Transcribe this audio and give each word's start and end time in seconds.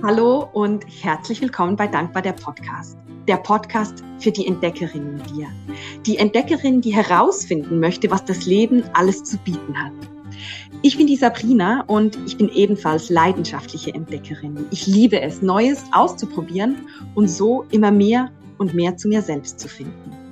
Hallo 0.00 0.48
und 0.52 0.84
herzlich 1.02 1.40
willkommen 1.40 1.74
bei 1.74 1.88
Dankbar 1.88 2.22
der 2.22 2.32
Podcast. 2.32 2.96
Der 3.26 3.36
Podcast 3.36 4.04
für 4.20 4.30
die 4.30 4.46
Entdeckerin 4.46 5.18
in 5.18 5.22
dir. 5.34 5.48
Die 6.06 6.18
Entdeckerin, 6.18 6.80
die 6.80 6.94
herausfinden 6.94 7.80
möchte, 7.80 8.08
was 8.08 8.24
das 8.24 8.46
Leben 8.46 8.84
alles 8.94 9.24
zu 9.24 9.36
bieten 9.38 9.76
hat. 9.76 9.92
Ich 10.82 10.96
bin 10.96 11.08
die 11.08 11.16
Sabrina 11.16 11.82
und 11.88 12.16
ich 12.26 12.38
bin 12.38 12.48
ebenfalls 12.48 13.10
leidenschaftliche 13.10 13.92
Entdeckerin. 13.92 14.66
Ich 14.70 14.86
liebe 14.86 15.20
es, 15.20 15.42
Neues 15.42 15.82
auszuprobieren 15.90 16.76
und 17.16 17.28
so 17.28 17.64
immer 17.72 17.90
mehr 17.90 18.30
und 18.58 18.74
mehr 18.74 18.96
zu 18.96 19.08
mir 19.08 19.20
selbst 19.20 19.58
zu 19.58 19.66
finden. 19.66 20.27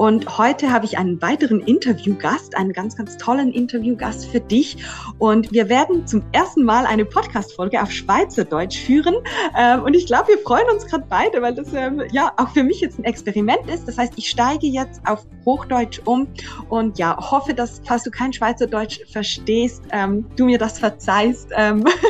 Und 0.00 0.38
heute 0.38 0.72
habe 0.72 0.86
ich 0.86 0.96
einen 0.96 1.20
weiteren 1.20 1.60
Interviewgast, 1.60 2.56
einen 2.56 2.72
ganz, 2.72 2.96
ganz 2.96 3.18
tollen 3.18 3.52
Interviewgast 3.52 4.28
für 4.28 4.40
dich. 4.40 4.78
Und 5.18 5.52
wir 5.52 5.68
werden 5.68 6.06
zum 6.06 6.22
ersten 6.32 6.64
Mal 6.64 6.86
eine 6.86 7.04
Podcast-Folge 7.04 7.82
auf 7.82 7.92
Schweizerdeutsch 7.92 8.78
führen. 8.78 9.16
Ähm, 9.58 9.82
und 9.82 9.92
ich 9.92 10.06
glaube, 10.06 10.28
wir 10.28 10.38
freuen 10.38 10.64
uns 10.70 10.86
gerade 10.86 11.04
beide, 11.06 11.42
weil 11.42 11.54
das 11.54 11.74
ähm, 11.74 12.02
ja 12.12 12.32
auch 12.38 12.48
für 12.48 12.62
mich 12.62 12.80
jetzt 12.80 12.98
ein 12.98 13.04
Experiment 13.04 13.68
ist. 13.68 13.86
Das 13.86 13.98
heißt, 13.98 14.14
ich 14.16 14.30
steige 14.30 14.68
jetzt 14.68 15.02
auf 15.06 15.26
Hochdeutsch 15.44 16.00
um 16.06 16.28
und 16.70 16.98
ja, 16.98 17.14
hoffe, 17.18 17.52
dass, 17.52 17.82
falls 17.84 18.02
du 18.02 18.10
kein 18.10 18.32
Schweizerdeutsch 18.32 19.00
verstehst, 19.12 19.82
ähm, 19.92 20.24
du 20.34 20.46
mir 20.46 20.56
das 20.56 20.78
verzeihst 20.78 21.50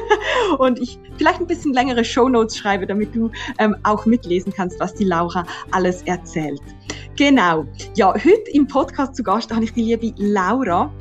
und 0.58 0.78
ich 0.78 1.00
vielleicht 1.18 1.40
ein 1.40 1.46
bisschen 1.48 1.72
längere 1.72 2.04
Shownotes 2.04 2.56
schreibe, 2.56 2.86
damit 2.86 3.14
du 3.16 3.30
auch 3.82 4.06
mitlesen 4.06 4.52
kannst, 4.52 4.78
was 4.78 4.94
die 4.94 5.04
Laura 5.04 5.44
alles 5.72 6.02
erzählt. 6.02 6.60
Genau. 7.16 7.66
Ja, 7.94 8.14
heute 8.14 8.50
im 8.52 8.66
Podcast 8.66 9.16
zu 9.16 9.22
Gast 9.22 9.52
habe 9.52 9.64
ich 9.64 9.72
die 9.72 9.82
liebe 9.82 10.12
Laura. 10.16 10.92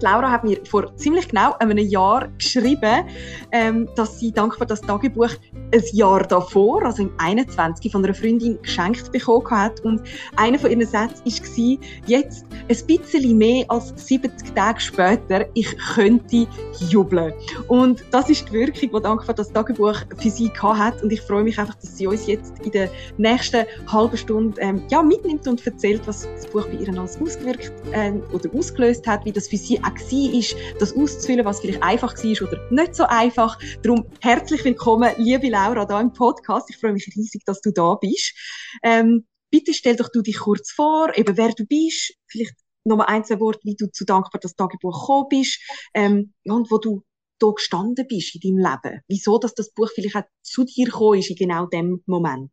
Laura 0.00 0.30
hat 0.30 0.44
mir 0.44 0.58
vor 0.64 0.94
ziemlich 0.96 1.28
genau 1.28 1.54
einem 1.58 1.78
Jahr 1.78 2.28
geschrieben, 2.38 3.04
ähm, 3.52 3.88
dass 3.96 4.18
sie 4.18 4.32
dankbar 4.32 4.66
das 4.66 4.80
Tagebuch 4.80 5.30
ein 5.72 5.82
Jahr 5.92 6.22
davor, 6.22 6.84
also 6.84 7.02
im 7.02 7.10
21, 7.18 7.90
von 7.90 8.04
einer 8.04 8.14
Freundin 8.14 8.60
geschenkt 8.62 9.10
bekommen 9.12 9.50
hat. 9.50 9.80
Und 9.80 10.02
einer 10.36 10.58
von 10.58 10.70
ihren 10.70 10.86
Sätzen 10.86 11.24
war, 11.24 11.88
jetzt 12.06 12.46
ein 12.68 12.86
bisschen 12.86 13.38
mehr 13.38 13.64
als 13.68 13.92
70 13.96 14.54
Tage 14.54 14.80
später, 14.80 15.46
ich 15.54 15.76
könnte 15.94 16.46
jubeln. 16.88 17.32
Und 17.68 18.04
das 18.10 18.30
ist 18.30 18.48
die 18.48 18.52
Wirkung, 18.52 18.90
die 18.94 19.02
dankbar 19.02 19.34
das 19.34 19.52
Tagebuch 19.52 19.96
für 20.18 20.30
sie 20.30 20.50
hat. 20.60 21.02
Und 21.02 21.12
ich 21.12 21.20
freue 21.22 21.42
mich 21.42 21.58
einfach, 21.58 21.74
dass 21.74 21.96
sie 21.96 22.06
uns 22.06 22.26
jetzt 22.26 22.54
in 22.64 22.72
der 22.72 22.90
nächsten 23.16 23.64
halben 23.86 24.16
Stunde 24.16 24.60
ähm, 24.60 24.82
ja, 24.90 25.02
mitnimmt 25.02 25.46
und 25.48 25.64
erzählt, 25.66 26.02
was 26.06 26.28
das 26.36 26.46
Buch 26.46 26.66
bei 26.66 26.78
ihr 26.78 26.88
alles 26.98 27.20
ausgewirkt 27.20 27.72
äh, 27.92 28.12
oder 28.32 28.52
ausgelöst 28.54 29.06
hat, 29.06 29.24
wie 29.24 29.32
das 29.32 29.48
für 29.48 29.56
sie 29.56 29.75
auch 29.82 29.94
war, 29.94 30.78
das 30.78 30.96
auszufüllen, 30.96 31.44
was 31.44 31.60
vielleicht 31.60 31.82
einfach 31.82 32.14
war 32.16 32.48
oder 32.48 32.70
nicht 32.70 32.94
so 32.94 33.04
einfach. 33.04 33.58
Darum 33.82 34.06
herzlich 34.20 34.64
willkommen, 34.64 35.12
liebe 35.18 35.48
Laura, 35.48 35.84
da 35.84 36.00
im 36.00 36.12
Podcast. 36.12 36.70
Ich 36.70 36.78
freue 36.78 36.92
mich 36.92 37.06
riesig, 37.16 37.44
dass 37.44 37.60
du 37.60 37.72
da 37.72 37.94
bist. 37.94 38.34
Ähm, 38.82 39.26
bitte 39.50 39.74
stell 39.74 39.96
doch 39.96 40.08
du 40.12 40.22
dich 40.22 40.38
kurz 40.38 40.72
vor, 40.72 41.16
eben 41.16 41.36
wer 41.36 41.50
du 41.50 41.64
bist, 41.64 42.14
vielleicht 42.26 42.54
nochmal 42.84 43.06
ein, 43.08 43.24
zwei 43.24 43.40
Worte, 43.40 43.60
wie 43.64 43.76
du 43.76 43.90
zu 43.90 44.04
dankbar 44.04 44.40
das 44.40 44.54
Tagebuch 44.54 45.00
gekommen 45.00 45.26
bist 45.28 45.60
ähm, 45.94 46.32
und 46.44 46.70
wo 46.70 46.78
du 46.78 47.02
da 47.38 47.50
gestanden 47.50 48.06
bist 48.08 48.34
in 48.34 48.40
deinem 48.40 48.58
Leben. 48.58 49.00
Wieso, 49.08 49.38
dass 49.38 49.54
das 49.54 49.72
Buch 49.72 49.90
vielleicht 49.94 50.16
auch 50.16 50.22
zu 50.42 50.64
dir 50.64 50.86
gekommen 50.86 51.18
ist 51.18 51.30
in 51.30 51.36
genau 51.36 51.66
dem 51.66 52.02
Moment. 52.06 52.50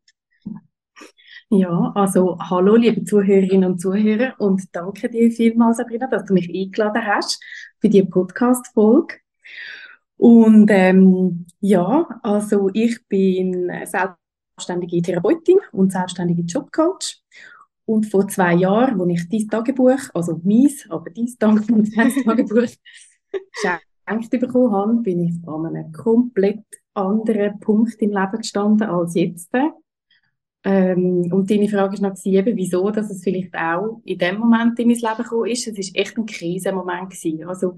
Ja, 1.56 1.92
also 1.94 2.36
hallo 2.40 2.76
liebe 2.76 3.04
Zuhörerinnen 3.04 3.73
und 3.73 3.80
Zuhörer 3.80 4.34
und 4.40 4.64
danke 4.76 5.08
dir 5.08 5.30
vielmals, 5.30 5.78
Sabrina, 5.78 6.08
dass 6.08 6.26
du 6.26 6.34
mich 6.34 6.50
eingeladen 6.50 7.06
hast 7.06 7.40
für 7.80 7.90
die 7.90 8.02
Podcast-Folge. 8.02 9.18
Und 10.18 10.72
ähm, 10.72 11.46
ja, 11.59 12.20
also 12.24 12.72
ich 12.74 13.08
bin 13.08 13.72
selbstständige 13.84 15.00
Therapeutin 15.03 15.59
und 15.72 15.91
selbstständige 15.91 16.41
Jobcoach. 16.41 17.22
Und 17.85 18.08
vor 18.08 18.28
zwei 18.30 18.56
Jahren, 18.56 19.00
als 19.00 19.12
ich 19.12 19.30
dieses 19.30 19.47
Tagebuch, 19.47 20.09
also 20.16 20.41
meins, 20.44 20.88
aber 20.90 21.12
dieses 21.12 21.38
Tagebuch 21.38 21.85
geschenkt 23.62 24.30
bekommen 24.31 24.72
habe, 24.72 24.94
bin 25.03 25.20
ich 25.20 25.47
an 25.47 25.68
einem 25.68 25.91
komplett 25.91 26.66
anderen 26.96 27.59
Punkt 27.59 28.02
im 28.02 28.09
Leben 28.09 28.38
gestanden 28.40 28.90
als 28.90 29.14
jetzt. 29.14 29.52
Ähm, 30.66 31.29
und 31.31 31.51
deine 31.51 31.68
Frage 31.68 32.01
war 32.01 32.09
noch 32.09 32.25
eben, 32.25 32.56
wieso, 32.56 32.90
dass 32.90 33.09
es 33.09 33.24
vielleicht 33.24 33.53
auch 33.53 34.01
in 34.06 34.18
dem 34.18 34.38
Moment 34.38 34.79
in 34.79 34.88
mein 34.88 34.97
Leben 34.97 35.18
gekommen 35.18 35.50
ist. 35.50 35.68
Es 35.68 35.78
ist 35.78 35.96
echt 35.96 36.18
ein 36.18 36.25
Krisenmoment 36.25 37.09
gewesen. 37.09 37.46
Also, 37.47 37.75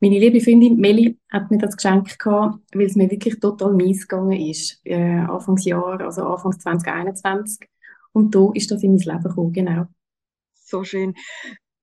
meine 0.00 0.18
liebe 0.18 0.40
Freundin 0.40 0.76
Meli 0.76 1.18
hat 1.30 1.50
mir 1.50 1.58
das 1.58 1.76
geschenkt 1.76 2.18
gehabt, 2.18 2.58
weil 2.72 2.86
es 2.86 2.96
mir 2.96 3.10
wirklich 3.10 3.40
total 3.40 3.74
mies 3.74 4.08
gegangen 4.08 4.40
ist. 4.40 4.80
Äh, 4.84 5.18
Anfangsjahr, 5.18 6.00
also 6.00 6.22
Anfangs 6.22 6.58
2021. 6.58 7.68
Und 8.12 8.34
da 8.34 8.50
ist 8.54 8.70
das 8.70 8.82
in 8.82 8.92
mein 8.92 9.00
Leben 9.00 9.22
gekommen, 9.22 9.52
genau. 9.52 9.84
So 10.54 10.82
schön. 10.84 11.14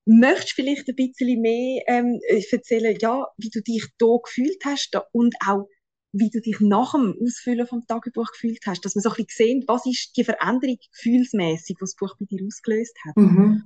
Möchtest 0.06 0.58
du 0.58 0.64
vielleicht 0.64 0.90
ein 0.90 0.96
bisschen 0.96 1.42
mehr 1.42 1.84
ähm, 1.88 2.20
erzählen, 2.52 2.98
ja, 3.00 3.28
wie 3.38 3.50
du 3.50 3.62
dich 3.62 3.86
da 4.00 4.18
gefühlt 4.24 4.64
hast 4.66 4.98
und 5.12 5.36
auch 5.46 5.68
wie 6.14 6.30
du 6.30 6.42
dich 6.42 6.60
nach 6.60 6.92
dem 6.92 7.16
Ausfüllen 7.22 7.68
vom 7.68 7.86
Tagebuch 7.88 8.32
gefühlt 8.32 8.60
hast, 8.66 8.84
dass 8.84 8.96
man 8.96 9.02
so 9.02 9.10
ein 9.10 9.26
bisschen 9.26 9.48
sehen, 9.48 9.64
was 9.68 9.86
ist 9.86 10.16
die 10.18 10.24
Veränderung 10.24 10.78
gefühlsmäßig, 10.94 11.78
was 11.80 11.92
das 11.92 11.96
Buch 11.96 12.16
bei 12.20 12.26
dir 12.26 12.46
ausgelöst 12.46 12.98
hat. 13.06 13.18
Mhm. 13.18 13.64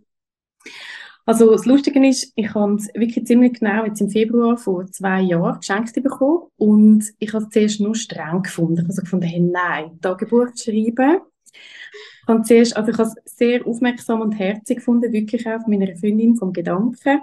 Also 1.28 1.52
das 1.52 1.66
Lustige 1.66 2.08
ist, 2.08 2.32
ich 2.36 2.54
habe 2.54 2.76
es 2.76 2.88
wirklich 2.94 3.26
ziemlich 3.26 3.60
genau 3.60 3.84
jetzt 3.86 4.00
im 4.00 4.12
Februar 4.12 4.58
vor 4.58 4.86
zwei 4.86 5.22
Jahren 5.22 5.60
geschenkt 5.60 5.96
bekommen 5.96 6.50
und 6.58 7.04
ich 7.18 7.34
habe 7.34 7.46
es 7.46 7.50
zuerst 7.50 7.80
nur 7.80 7.96
streng 7.96 8.44
gefunden. 8.44 8.74
Ich 8.74 8.82
habe 8.82 8.90
also 8.90 9.02
gefunden, 9.02 9.26
hey, 9.26 9.40
nein, 9.40 10.00
Tagebuch 10.02 10.50
schreiben. 10.56 11.22
Ich 11.52 12.28
habe 12.28 12.44
zuerst, 12.44 12.78
also 12.78 12.92
ich 12.92 12.98
habe 12.98 13.10
es 13.10 13.38
sehr 13.38 13.66
aufmerksam 13.66 14.22
und 14.22 14.34
herzig 14.34 14.78
gefunden, 14.78 15.12
wirklich 15.12 15.48
auch 15.48 15.62
von 15.62 15.72
meiner 15.72 15.96
Freundin 15.96 16.36
vom 16.36 16.54
Gedanken 16.54 17.22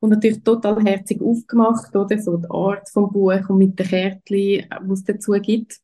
und 0.00 0.10
natürlich 0.10 0.42
total 0.42 0.82
herzig 0.84 1.20
aufgemacht, 1.20 1.94
oder? 1.96 2.18
So 2.18 2.36
die 2.36 2.50
Art 2.50 2.88
vom 2.88 3.10
Buch 3.12 3.48
und 3.48 3.58
mit 3.58 3.78
den 3.78 3.86
Kärtchen, 3.86 4.66
was 4.82 5.00
es 5.00 5.04
dazu 5.04 5.32
gibt. 5.32 5.78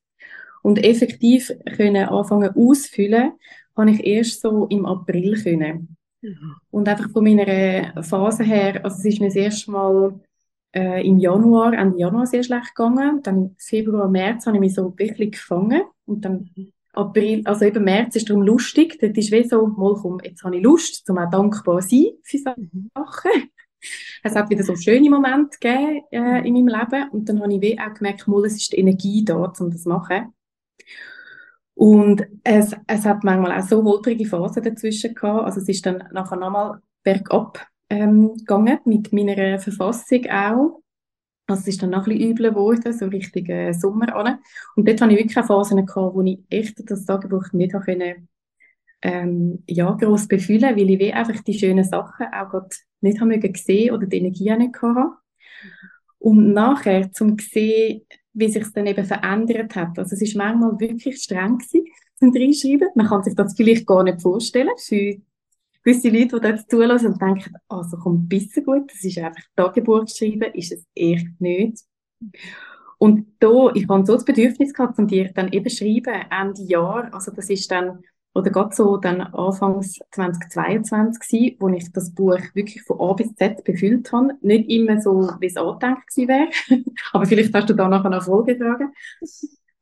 Und 0.63 0.83
effektiv 0.83 1.53
können 1.77 2.09
anfangen 2.09 2.51
auszufüllen, 2.55 3.33
habe 3.77 3.91
ich 3.91 4.07
erst 4.07 4.41
so 4.41 4.67
im 4.67 4.87
April 4.87 5.35
können. 5.43 5.97
Mhm. 6.23 6.57
Und 6.71 6.89
einfach 6.89 7.11
von 7.11 7.25
meiner 7.25 8.03
Phase 8.03 8.45
her, 8.45 8.83
also 8.85 8.99
es 8.99 9.05
ist 9.05 9.21
mir 9.21 9.27
das 9.27 9.37
erste 9.37 9.71
Mal 9.71 10.21
äh, 10.75 11.07
im 11.07 11.19
Januar, 11.19 11.75
Ende 11.75 11.99
Januar 11.99 12.27
sehr 12.27 12.43
schlecht 12.43 12.75
gegangen. 12.75 13.21
Dann 13.23 13.55
Februar, 13.59 14.09
März 14.09 14.47
habe 14.47 14.57
ich 14.57 14.61
mich 14.61 14.75
so 14.75 14.97
wirklich 14.97 15.33
gefangen. 15.33 15.83
Und 16.07 16.25
dann 16.25 16.51
mhm. 16.55 16.73
April, 16.93 17.43
also 17.45 17.65
eben 17.65 17.85
März 17.85 18.17
ist 18.17 18.31
darum 18.31 18.43
lustig. 18.43 18.99
Dort 19.01 19.19
ist 19.19 19.33
wie 19.33 19.47
so, 19.47 19.67
mal 19.67 19.95
komm, 20.01 20.21
jetzt 20.23 20.45
habe 20.45 20.57
ich 20.57 20.63
Lust, 20.63 21.09
um 21.11 21.19
auch 21.19 21.31
dankbar 21.31 21.81
zu 21.81 21.89
sein 21.89 22.13
für 22.23 22.55
mhm. 22.57 22.91
Sachen. 22.95 23.31
Es 24.23 24.35
hat 24.35 24.51
wieder 24.51 24.65
so 24.65 24.77
schöne 24.77 25.11
Momente 25.11 25.59
gegeben 25.61 26.03
äh, 26.11 26.47
in 26.47 26.55
meinem 26.55 26.69
Leben 26.69 27.11
und 27.11 27.29
dann 27.29 27.43
habe 27.43 27.55
ich 27.55 27.81
auch 27.81 27.95
gemerkt, 27.95 28.27
mal, 28.29 28.45
es 28.45 28.57
ist 28.57 28.73
die 28.73 28.79
Energie 28.79 29.25
da, 29.25 29.37
um 29.37 29.71
das 29.71 29.83
zu 29.83 29.89
machen. 29.89 30.33
Und 31.75 32.25
es, 32.45 32.75
es 32.87 33.05
hat 33.05 33.25
manchmal 33.25 33.61
auch 33.61 33.67
so 33.67 33.83
holprige 33.83 34.27
Phasen 34.27 34.63
dazwischen 34.63 35.15
gehabt. 35.15 35.45
Also 35.45 35.61
es 35.61 35.69
ist 35.69 35.85
dann 35.85 36.05
nachher 36.13 36.37
nochmal 36.37 36.81
bergab 37.03 37.67
ähm, 37.91 38.37
gegangen, 38.37 38.79
mit 38.85 39.13
meiner 39.13 39.59
Verfassung 39.59 40.25
auch. 40.31 40.83
Also 41.47 41.61
es 41.61 41.69
ist 41.69 41.83
dann 41.83 41.91
noch 41.91 42.07
ein 42.07 42.17
bisschen 42.17 42.31
übler 42.31 42.51
geworden, 42.51 42.93
so 42.93 43.07
richtig 43.07 43.49
äh, 43.51 43.73
Sommer. 43.73 44.39
Und 44.77 44.89
dort 44.89 45.01
hatte 45.01 45.13
ich 45.13 45.19
wirklich 45.19 45.47
Phasen 45.47 45.85
gehabt, 45.85 46.15
wo 46.15 46.23
ich 46.23 46.39
echt 46.49 46.91
das 46.91 47.05
Tagebuch 47.05 47.53
nicht 47.53 47.75
können, 47.85 48.29
ähm, 49.05 49.63
ja, 49.69 49.93
gross 49.93 50.27
befühlen, 50.27 50.77
weil 50.77 50.91
ich 50.91 51.15
einfach 51.15 51.41
die 51.43 51.59
schönen 51.59 51.85
Sachen 51.85 52.27
auch 52.27 52.49
gerade 52.49 52.71
nicht 53.03 53.21
haben 53.21 53.39
gesehen 53.39 53.95
oder 53.95 54.07
die 54.07 54.17
Energie 54.17 54.51
auch 54.51 54.57
nicht 54.57 54.81
hatte. 54.81 55.13
Und 56.19 56.55
nachher, 56.55 57.13
zum 57.13 57.39
sehen, 57.39 58.07
wie 58.33 58.49
sich 58.49 58.63
es 58.63 58.73
dann 58.73 58.87
eben 58.87 59.05
verändert 59.05 59.77
hat. 59.77 59.99
Also 59.99 60.15
es 60.15 60.23
ist 60.23 60.37
manchmal 60.37 60.81
wirklich 60.81 61.23
streng 61.23 61.59
gewesen, 61.59 61.87
zum 62.17 62.35
Reinschreiben. 62.35 62.89
Man 62.95 63.07
kann 63.07 63.23
sich 63.23 63.35
das 63.35 63.55
vielleicht 63.55 63.87
gar 63.87 64.03
nicht 64.05 64.23
vorstellen 64.23 64.71
für 64.79 65.17
gewisse 65.85 66.09
Leute, 66.09 66.41
die 66.41 66.53
das 66.53 66.67
zulassen 66.67 67.13
und 67.13 67.21
denken, 67.21 67.55
also 67.69 67.99
kommt 67.99 68.25
ein 68.25 68.29
bisschen 68.29 68.65
gut, 68.65 68.91
das 68.91 69.05
ist 69.05 69.19
einfach 69.19 69.43
Tagebuch 69.55 70.09
schreiben, 70.09 70.55
ist 70.55 70.73
es 70.73 70.87
echt 70.95 71.39
nicht. 71.41 71.85
Und 72.97 73.27
da, 73.39 73.71
ich 73.75 73.87
habe 73.87 74.07
so 74.07 74.15
das 74.15 74.25
Bedürfnis 74.25 74.73
gehabt, 74.73 74.97
von 74.97 75.07
dir 75.07 75.31
dann 75.35 75.53
eben 75.53 75.69
schreiben, 75.69 76.25
Ende 76.31 76.63
Jahr, 76.63 77.13
also 77.13 77.33
das 77.33 77.51
ist 77.51 77.71
dann 77.71 78.03
oder 78.35 78.51
gerade 78.51 78.75
so 78.75 78.97
dann 78.97 79.21
Anfangs 79.21 80.01
2022 80.11 81.21
gewesen, 81.21 81.57
wo 81.61 81.69
ich 81.69 81.93
das 81.93 82.13
Buch 82.13 82.41
wirklich 82.55 82.83
von 82.83 83.01
A 83.01 83.13
bis 83.13 83.35
Z 83.37 83.63
befüllt 83.63 84.13
habe. 84.13 84.35
Nicht 84.41 84.69
immer 84.69 85.01
so, 85.01 85.31
wie 85.39 85.47
es 85.47 85.57
angedenkt 85.57 86.09
gewesen 86.09 86.29
wäre. 86.29 86.85
Aber 87.13 87.27
vielleicht 87.27 87.55
hast 87.55 87.71
du 87.71 87.75
da 87.75 87.89
nachher 87.89 88.11
noch 88.11 88.25
Folge 88.25 88.59
tragen. 88.59 88.93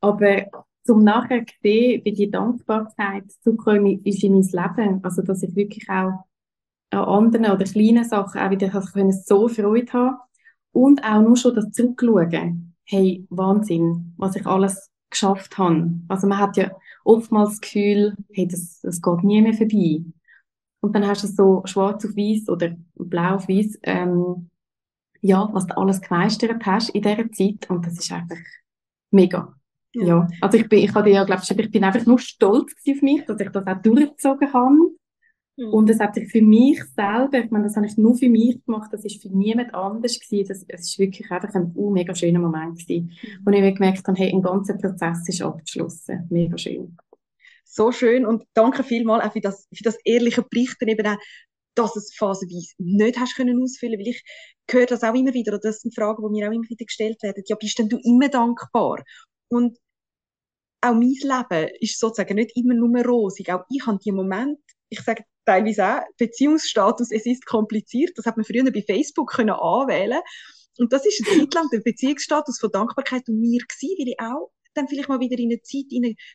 Aber 0.00 0.46
zum 0.84 1.02
nachher 1.02 1.44
sehen, 1.62 2.02
wie 2.04 2.12
die 2.12 2.30
Dankbarkeit 2.30 3.30
zugekommen 3.40 4.04
ist 4.04 4.22
in 4.22 4.34
mein 4.34 4.42
Leben. 4.42 5.00
Also, 5.02 5.22
dass 5.22 5.42
ich 5.42 5.56
wirklich 5.56 5.88
auch 5.88 6.24
an 6.90 7.04
anderen 7.04 7.46
oder 7.46 7.64
kleinen 7.64 8.04
Sachen 8.04 8.38
auch 8.38 8.50
wieder 8.50 8.68
können, 8.68 9.12
so 9.12 9.48
Freude 9.48 9.92
haben. 9.94 10.16
Und 10.72 11.02
auch 11.04 11.22
nur 11.22 11.36
schon 11.36 11.54
das 11.54 11.70
Zurückschauen. 11.70 12.74
Hey, 12.84 13.26
Wahnsinn, 13.30 14.14
was 14.18 14.36
ich 14.36 14.46
alles 14.46 14.90
geschafft 15.08 15.56
habe. 15.56 15.92
Also 16.08 16.26
man 16.26 16.38
hat 16.38 16.56
ja 16.56 16.70
oftmals 17.04 17.50
das 17.50 17.60
Gefühl, 17.60 18.16
hey, 18.32 18.46
das, 18.46 18.80
das 18.80 19.00
geht 19.00 19.24
nie 19.24 19.42
mehr 19.42 19.54
vorbei. 19.54 20.04
Und 20.80 20.94
dann 20.94 21.06
hast 21.06 21.22
du 21.22 21.28
so 21.28 21.62
schwarz 21.64 22.04
auf 22.04 22.16
weiß 22.16 22.48
oder 22.48 22.76
blau 22.94 23.36
auf 23.36 23.48
weiß, 23.48 23.78
ähm, 23.84 24.50
ja, 25.20 25.48
was 25.52 25.66
du 25.66 25.76
alles 25.76 26.00
gemeistert 26.00 26.66
hast 26.66 26.90
in 26.90 27.02
dieser 27.02 27.30
Zeit. 27.30 27.70
Und 27.70 27.86
das 27.86 27.98
ist 27.98 28.10
einfach 28.10 28.36
mega. 29.10 29.54
Ja. 29.94 30.04
ja. 30.04 30.28
Also 30.40 30.58
ich 30.58 30.68
bin, 30.68 30.80
ich 30.80 30.94
hatte 30.94 31.10
ja, 31.10 31.24
glaube 31.24 31.42
ich, 31.44 31.50
ich 31.58 31.70
bin 31.70 31.84
einfach 31.84 32.04
nur 32.06 32.18
stolz 32.18 32.74
auf 32.88 33.02
mich, 33.02 33.24
dass 33.26 33.40
ich 33.40 33.50
das 33.50 33.66
auch 33.66 33.82
durchgezogen 33.82 34.52
habe. 34.52 34.76
Mhm. 35.56 35.72
Und 35.72 35.90
es 35.90 36.00
hat 36.00 36.14
sich 36.14 36.30
für 36.30 36.42
mich 36.42 36.82
selber, 36.96 37.44
ich 37.44 37.50
meine, 37.50 37.64
das 37.64 37.76
habe 37.76 37.86
ich 37.86 37.96
nur 37.96 38.14
für 38.16 38.28
mich 38.28 38.64
gemacht, 38.64 38.90
das 38.92 39.04
ist 39.04 39.20
für 39.20 39.28
niemand 39.28 39.74
anders 39.74 40.18
gewesen. 40.18 40.48
Das, 40.48 40.64
es 40.66 40.88
ist 40.88 40.98
wirklich 40.98 41.30
einfach 41.30 41.54
ein 41.54 41.72
uh, 41.74 41.90
mega 41.90 42.14
schöner 42.14 42.40
Moment 42.40 42.78
gewesen, 42.78 43.12
mhm. 43.22 43.38
wo 43.44 43.50
ich 43.50 43.74
gemerkt 43.74 44.06
habe, 44.06 44.18
hey, 44.18 44.32
ein 44.32 44.42
ganzer 44.42 44.74
Prozess 44.78 45.28
ist 45.28 45.42
abgeschlossen. 45.42 46.26
Mega 46.30 46.56
schön. 46.56 46.96
So 47.64 47.90
schön 47.90 48.26
und 48.26 48.44
danke 48.54 48.84
vielmals 48.84 49.24
auch 49.24 49.32
für 49.32 49.40
das, 49.40 49.66
für 49.72 49.84
das 49.84 49.96
ehrliche 50.04 50.42
Berichten 50.42 50.88
eben 50.88 51.06
auch, 51.06 51.18
dass 51.74 51.96
es 51.96 52.14
phasenweise 52.14 52.74
nicht 52.78 53.18
hast 53.18 53.34
können 53.34 53.62
ausfüllen, 53.62 53.98
weil 53.98 54.08
ich 54.08 54.22
höre 54.70 54.86
das 54.86 55.02
auch 55.02 55.14
immer 55.14 55.32
wieder, 55.32 55.54
und 55.54 55.64
das 55.64 55.80
sind 55.80 55.94
Fragen, 55.94 56.22
die 56.22 56.38
mir 56.38 56.48
auch 56.48 56.52
immer 56.52 56.68
wieder 56.68 56.84
gestellt 56.84 57.22
werden, 57.22 57.42
ja, 57.46 57.56
bist 57.56 57.78
denn 57.78 57.88
du 57.88 57.98
immer 58.02 58.28
dankbar? 58.28 59.02
Und 59.48 59.78
auch 60.82 60.92
mein 60.92 61.12
Leben 61.12 61.70
ist 61.80 61.98
sozusagen 61.98 62.34
nicht 62.34 62.56
immer 62.56 62.74
nur 62.74 63.04
rosig. 63.04 63.50
Auch 63.50 63.64
ich 63.70 63.86
habe 63.86 63.98
die 64.04 64.12
Momente, 64.12 64.60
ich 64.88 65.00
sage 65.00 65.24
teilweise 65.44 65.86
auch, 65.86 66.02
Beziehungsstatus, 66.18 67.10
es 67.10 67.26
ist 67.26 67.46
kompliziert. 67.46 68.12
Das 68.16 68.26
hat 68.26 68.36
man 68.36 68.44
früher 68.44 68.70
bei 68.70 68.82
Facebook 68.82 69.32
können 69.32 69.50
anwählen 69.50 70.20
Und 70.78 70.92
das 70.92 71.06
ist 71.06 71.22
eine 71.26 71.40
Zeit 71.40 71.54
lang 71.54 71.68
der 71.72 71.80
Beziehungsstatus 71.80 72.58
von 72.58 72.70
Dankbarkeit 72.70 73.28
und 73.28 73.40
mir 73.40 73.60
gewesen, 73.60 73.96
weil 73.98 74.08
ich 74.08 74.20
auch 74.20 74.50
dann 74.74 74.88
vielleicht 74.88 75.08
mal 75.08 75.20
wieder 75.20 75.38
in 75.38 75.50
eine 75.50 75.60
Zeit 75.60 75.84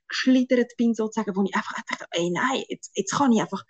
geschlittert 0.07 0.74
bin, 0.77 0.94
sozusagen, 0.94 1.36
wo 1.36 1.44
ich 1.44 1.56
einfach 1.56 1.74
dachte, 1.89 2.06
ey, 2.12 2.30
nein, 2.31 2.63
jetzt, 2.69 2.92
jetzt 2.95 3.12
kann 3.12 3.31
ich 3.31 3.42
einfach 3.42 3.63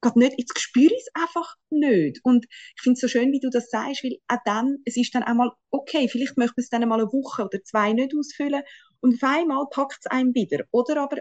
gerade 0.00 0.18
nicht, 0.18 0.34
jetzt 0.38 0.58
spüre 0.58 0.92
ich 0.92 1.02
es 1.06 1.08
einfach 1.14 1.54
nicht. 1.70 2.20
Und 2.24 2.46
ich 2.48 2.82
finde 2.82 2.94
es 2.94 3.00
so 3.00 3.08
schön, 3.08 3.32
wie 3.32 3.40
du 3.40 3.50
das 3.50 3.70
sagst, 3.70 4.02
weil 4.02 4.16
auch 4.28 4.38
dann, 4.44 4.78
es 4.84 4.96
ist 4.96 5.14
dann 5.14 5.22
einmal 5.22 5.50
okay, 5.70 6.08
vielleicht 6.08 6.36
möchte 6.38 6.54
man 6.56 6.62
es 6.62 6.70
dann 6.70 6.82
einmal 6.82 7.00
eine 7.00 7.12
Woche 7.12 7.44
oder 7.44 7.62
zwei 7.62 7.92
nicht 7.92 8.14
ausfüllen 8.16 8.62
und 9.00 9.14
auf 9.14 9.30
einmal 9.30 9.66
packt 9.70 9.98
es 10.00 10.10
einem 10.10 10.34
wieder. 10.34 10.64
Oder 10.70 11.02
aber 11.02 11.18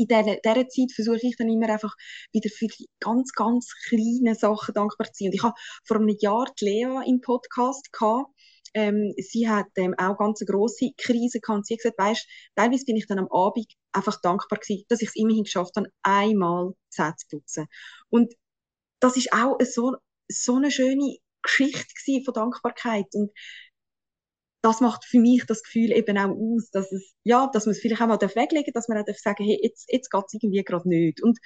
in 0.00 0.06
dieser, 0.06 0.36
dieser 0.36 0.68
Zeit 0.68 0.92
versuche 0.94 1.26
ich 1.26 1.36
dann 1.36 1.48
immer 1.50 1.68
einfach 1.68 1.94
wieder 2.32 2.48
für 2.48 2.66
die 2.66 2.88
ganz, 3.00 3.32
ganz 3.32 3.74
kleinen 3.88 4.34
Sachen 4.34 4.72
dankbar 4.74 5.12
zu 5.12 5.24
sein. 5.24 5.28
Und 5.28 5.34
ich 5.34 5.42
habe 5.42 5.54
vor 5.84 5.98
einem 5.98 6.16
Jahr 6.20 6.46
die 6.58 6.64
Lea 6.64 7.02
im 7.06 7.20
Podcast 7.20 7.92
gehabt, 7.92 8.30
ähm, 8.72 9.12
sie 9.18 9.48
hat 9.48 9.66
ähm, 9.76 9.94
auch 9.98 10.16
ganz 10.16 10.40
eine 10.40 10.46
grosse 10.46 10.90
Krise 10.96 11.40
gehabt. 11.40 11.66
Sie 11.66 11.74
hat 11.74 11.82
gesagt, 11.82 11.98
weisst, 11.98 12.28
teilweise 12.54 12.84
bin 12.84 12.96
ich 12.96 13.06
dann 13.06 13.18
am 13.18 13.28
Abend 13.30 13.66
einfach 13.92 14.20
dankbar 14.20 14.60
gewesen, 14.60 14.84
dass 14.88 15.02
ich 15.02 15.08
es 15.08 15.16
immerhin 15.16 15.44
geschafft 15.44 15.76
habe, 15.76 15.90
einmal 16.02 16.72
Zähne 16.88 17.16
zu 17.16 17.26
putzen. 17.28 17.66
Und 18.10 18.32
das 19.00 19.16
ist 19.16 19.32
auch 19.32 19.58
so, 19.60 19.96
so 20.28 20.56
eine 20.56 20.70
schöne 20.70 21.16
Geschichte 21.42 22.22
von 22.24 22.34
Dankbarkeit. 22.34 23.06
Und 23.12 23.32
das 24.62 24.80
macht 24.80 25.04
für 25.04 25.18
mich 25.18 25.44
das 25.46 25.62
Gefühl 25.62 25.92
eben 25.92 26.18
auch 26.18 26.30
aus, 26.36 26.70
dass 26.70 26.92
es, 26.92 27.14
ja, 27.24 27.48
dass 27.52 27.66
man 27.66 27.72
es 27.72 27.80
vielleicht 27.80 28.02
auch 28.02 28.08
mal 28.08 28.20
weglegen 28.20 28.72
darf, 28.72 28.74
dass 28.74 28.88
man 28.88 28.98
auch 28.98 29.04
darf 29.04 29.18
sagen, 29.18 29.44
hey, 29.44 29.58
jetzt, 29.62 29.90
jetzt 29.90 30.10
geht's 30.10 30.34
irgendwie 30.34 30.62
gerade 30.62 30.88
nicht. 30.88 31.22
Und 31.22 31.38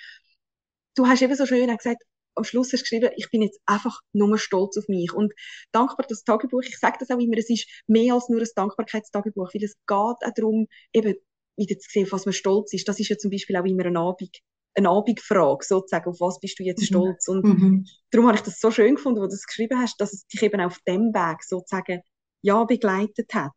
du 0.96 1.06
hast 1.06 1.22
eben 1.22 1.34
so 1.34 1.46
schön 1.46 1.74
gesagt, 1.76 2.02
am 2.36 2.44
Schluss 2.44 2.72
hast 2.72 2.80
du 2.80 2.84
geschrieben, 2.84 3.10
ich 3.16 3.30
bin 3.30 3.42
jetzt 3.42 3.60
einfach 3.66 4.00
nur 4.12 4.38
stolz 4.38 4.76
auf 4.76 4.88
mich. 4.88 5.12
Und 5.12 5.32
dankbar 5.72 6.06
das 6.08 6.24
Tagebuch, 6.24 6.62
ich 6.62 6.78
sage 6.78 6.96
das 6.98 7.10
auch 7.10 7.18
immer, 7.18 7.38
es 7.38 7.48
ist 7.48 7.68
mehr 7.86 8.14
als 8.14 8.28
nur 8.28 8.40
ein 8.40 8.48
Dankbarkeitstagebuch, 8.54 9.54
weil 9.54 9.64
es 9.64 9.74
geht 9.74 9.90
auch 9.96 10.16
darum, 10.34 10.66
eben 10.92 11.14
wieder 11.56 11.78
zu 11.78 11.88
sehen, 11.90 12.04
auf 12.04 12.12
was 12.12 12.26
man 12.26 12.32
stolz 12.32 12.72
ist. 12.72 12.88
Das 12.88 12.98
ist 12.98 13.08
ja 13.08 13.16
zum 13.16 13.30
Beispiel 13.30 13.56
auch 13.56 13.64
immer 13.64 13.84
eine 13.84 14.00
Abend, 14.00 14.36
eine 14.74 14.90
Abendfrage, 14.90 15.64
sozusagen, 15.64 16.10
auf 16.10 16.20
was 16.20 16.40
bist 16.40 16.58
du 16.58 16.64
jetzt 16.64 16.80
mhm. 16.80 16.86
stolz? 16.86 17.28
Und 17.28 17.44
mhm. 17.44 17.86
darum 18.10 18.26
habe 18.26 18.38
ich 18.38 18.42
das 18.42 18.58
so 18.58 18.72
schön 18.72 18.96
gefunden, 18.96 19.20
wo 19.20 19.24
du 19.26 19.30
das 19.30 19.46
geschrieben 19.46 19.78
hast, 19.78 20.00
dass 20.00 20.12
es 20.12 20.26
dich 20.26 20.42
eben 20.42 20.60
auf 20.60 20.78
dem 20.88 21.12
Weg 21.14 21.44
sozusagen 21.44 22.02
ja 22.44 22.64
begleitet 22.64 23.32
hat. 23.34 23.52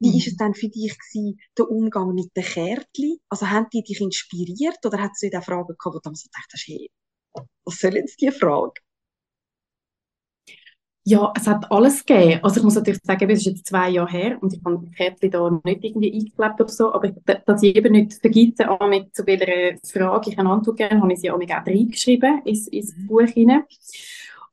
Wie 0.00 0.10
mhm. 0.10 0.16
ist 0.16 0.28
es 0.28 0.36
dann 0.36 0.54
für 0.54 0.68
dich 0.68 0.96
gewesen, 0.98 1.38
der 1.58 1.70
Umgang 1.70 2.14
mit 2.14 2.34
den 2.36 2.44
Kärtchen? 2.44 3.18
Also 3.28 3.48
haben 3.48 3.66
die 3.72 3.82
dich 3.82 4.00
inspiriert 4.00 4.78
oder 4.84 5.00
hat 5.00 5.12
es 5.14 5.20
so 5.20 5.40
Fragen 5.40 5.74
gehabt, 5.76 5.84
wo 5.84 5.90
du 5.90 6.00
dann 6.02 6.14
so 6.14 6.28
gedacht 6.28 6.50
hast, 6.52 6.66
hey, 6.66 6.90
was 7.64 7.78
soll 7.78 7.94
jetzt 7.94 8.20
die 8.20 8.30
Frage? 8.30 8.80
Ja, 11.08 11.32
es 11.36 11.46
hat 11.46 11.70
alles 11.70 12.04
gegeben. 12.04 12.42
Also 12.42 12.56
ich 12.58 12.64
muss 12.64 12.74
natürlich 12.74 13.00
sagen, 13.04 13.30
es 13.30 13.38
ist 13.38 13.46
jetzt 13.46 13.66
zwei 13.66 13.90
Jahre 13.90 14.10
her 14.10 14.38
und 14.40 14.52
ich 14.52 14.60
habe 14.64 14.80
die 14.84 14.90
Kärtchen 14.90 15.30
da 15.30 15.48
nicht 15.62 15.84
irgendwie 15.84 16.12
eingeklebt 16.12 16.60
oder 16.60 16.68
so, 16.68 16.92
aber 16.92 17.10
dass 17.10 17.62
ich 17.62 17.76
eben 17.76 17.92
nicht 17.92 18.14
vergesse, 18.14 18.66
mit 18.88 19.14
zu 19.14 19.24
welcher 19.24 19.78
Frage 19.86 20.30
ich 20.30 20.38
eine 20.38 20.50
Antwort 20.50 20.76
gebe, 20.76 21.00
habe 21.00 21.12
ich 21.12 21.20
sie 21.20 21.30
auch 21.30 21.38
reingeschrieben 21.38 22.42
ins, 22.44 22.66
ins 22.66 22.96
mhm. 22.96 23.06
Buch 23.06 23.28
hinein. 23.28 23.62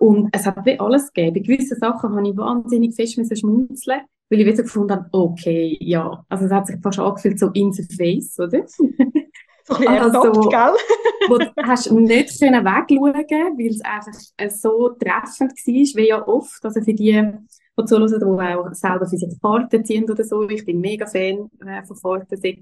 Und 0.04 0.28
es 0.34 0.46
hat 0.46 0.66
wie 0.66 0.78
alles 0.78 1.14
gegeben. 1.14 1.36
Bei 1.36 1.40
gewissen 1.40 1.80
Sachen 1.80 2.14
habe 2.14 2.28
ich 2.28 2.36
wahnsinnig 2.36 2.94
fest 2.94 3.14
schmunzeln, 3.40 4.02
weil 4.30 4.42
ich 4.42 4.46
wieder 4.46 4.64
gefunden 4.64 4.92
habe, 4.92 5.08
okay, 5.14 5.78
ja, 5.80 6.26
also 6.28 6.44
es 6.44 6.52
hat 6.52 6.68
sich 6.68 6.76
fast 6.84 7.00
angefühlt 7.00 7.40
so 7.40 7.52
in 7.52 7.72
the 7.72 7.84
face, 7.84 8.38
oder? 8.38 8.66
So 9.66 9.76
ein 9.76 9.88
also, 9.88 10.24
ertappt, 10.24 10.50
gell? 10.50 10.74
wo 11.30 11.38
du 11.38 11.50
hast 11.56 11.90
nicht 11.90 12.38
können 12.38 12.66
wegschauen 12.66 13.58
weil 13.58 13.68
es 13.68 13.80
einfach 13.80 14.20
äh, 14.36 14.50
so 14.50 14.90
treffend 14.90 15.54
war, 15.54 16.02
wie 16.02 16.10
ja 16.10 16.28
oft. 16.28 16.66
Also 16.66 16.82
für 16.82 16.94
die, 16.94 17.14
die 17.14 17.86
zuhören, 17.86 18.20
die 18.20 18.56
auch 18.56 18.74
selber 18.74 19.08
für 19.08 19.16
sich 19.16 19.34
Fahrten 19.42 19.86
ziehen 19.86 20.12
oder 20.12 20.26
so. 20.26 20.50
Ich 20.50 20.66
bin 20.66 20.82
mega 20.82 21.06
Fan 21.06 21.50
äh, 21.66 21.82
von 21.86 21.96
Fahrten. 21.96 22.62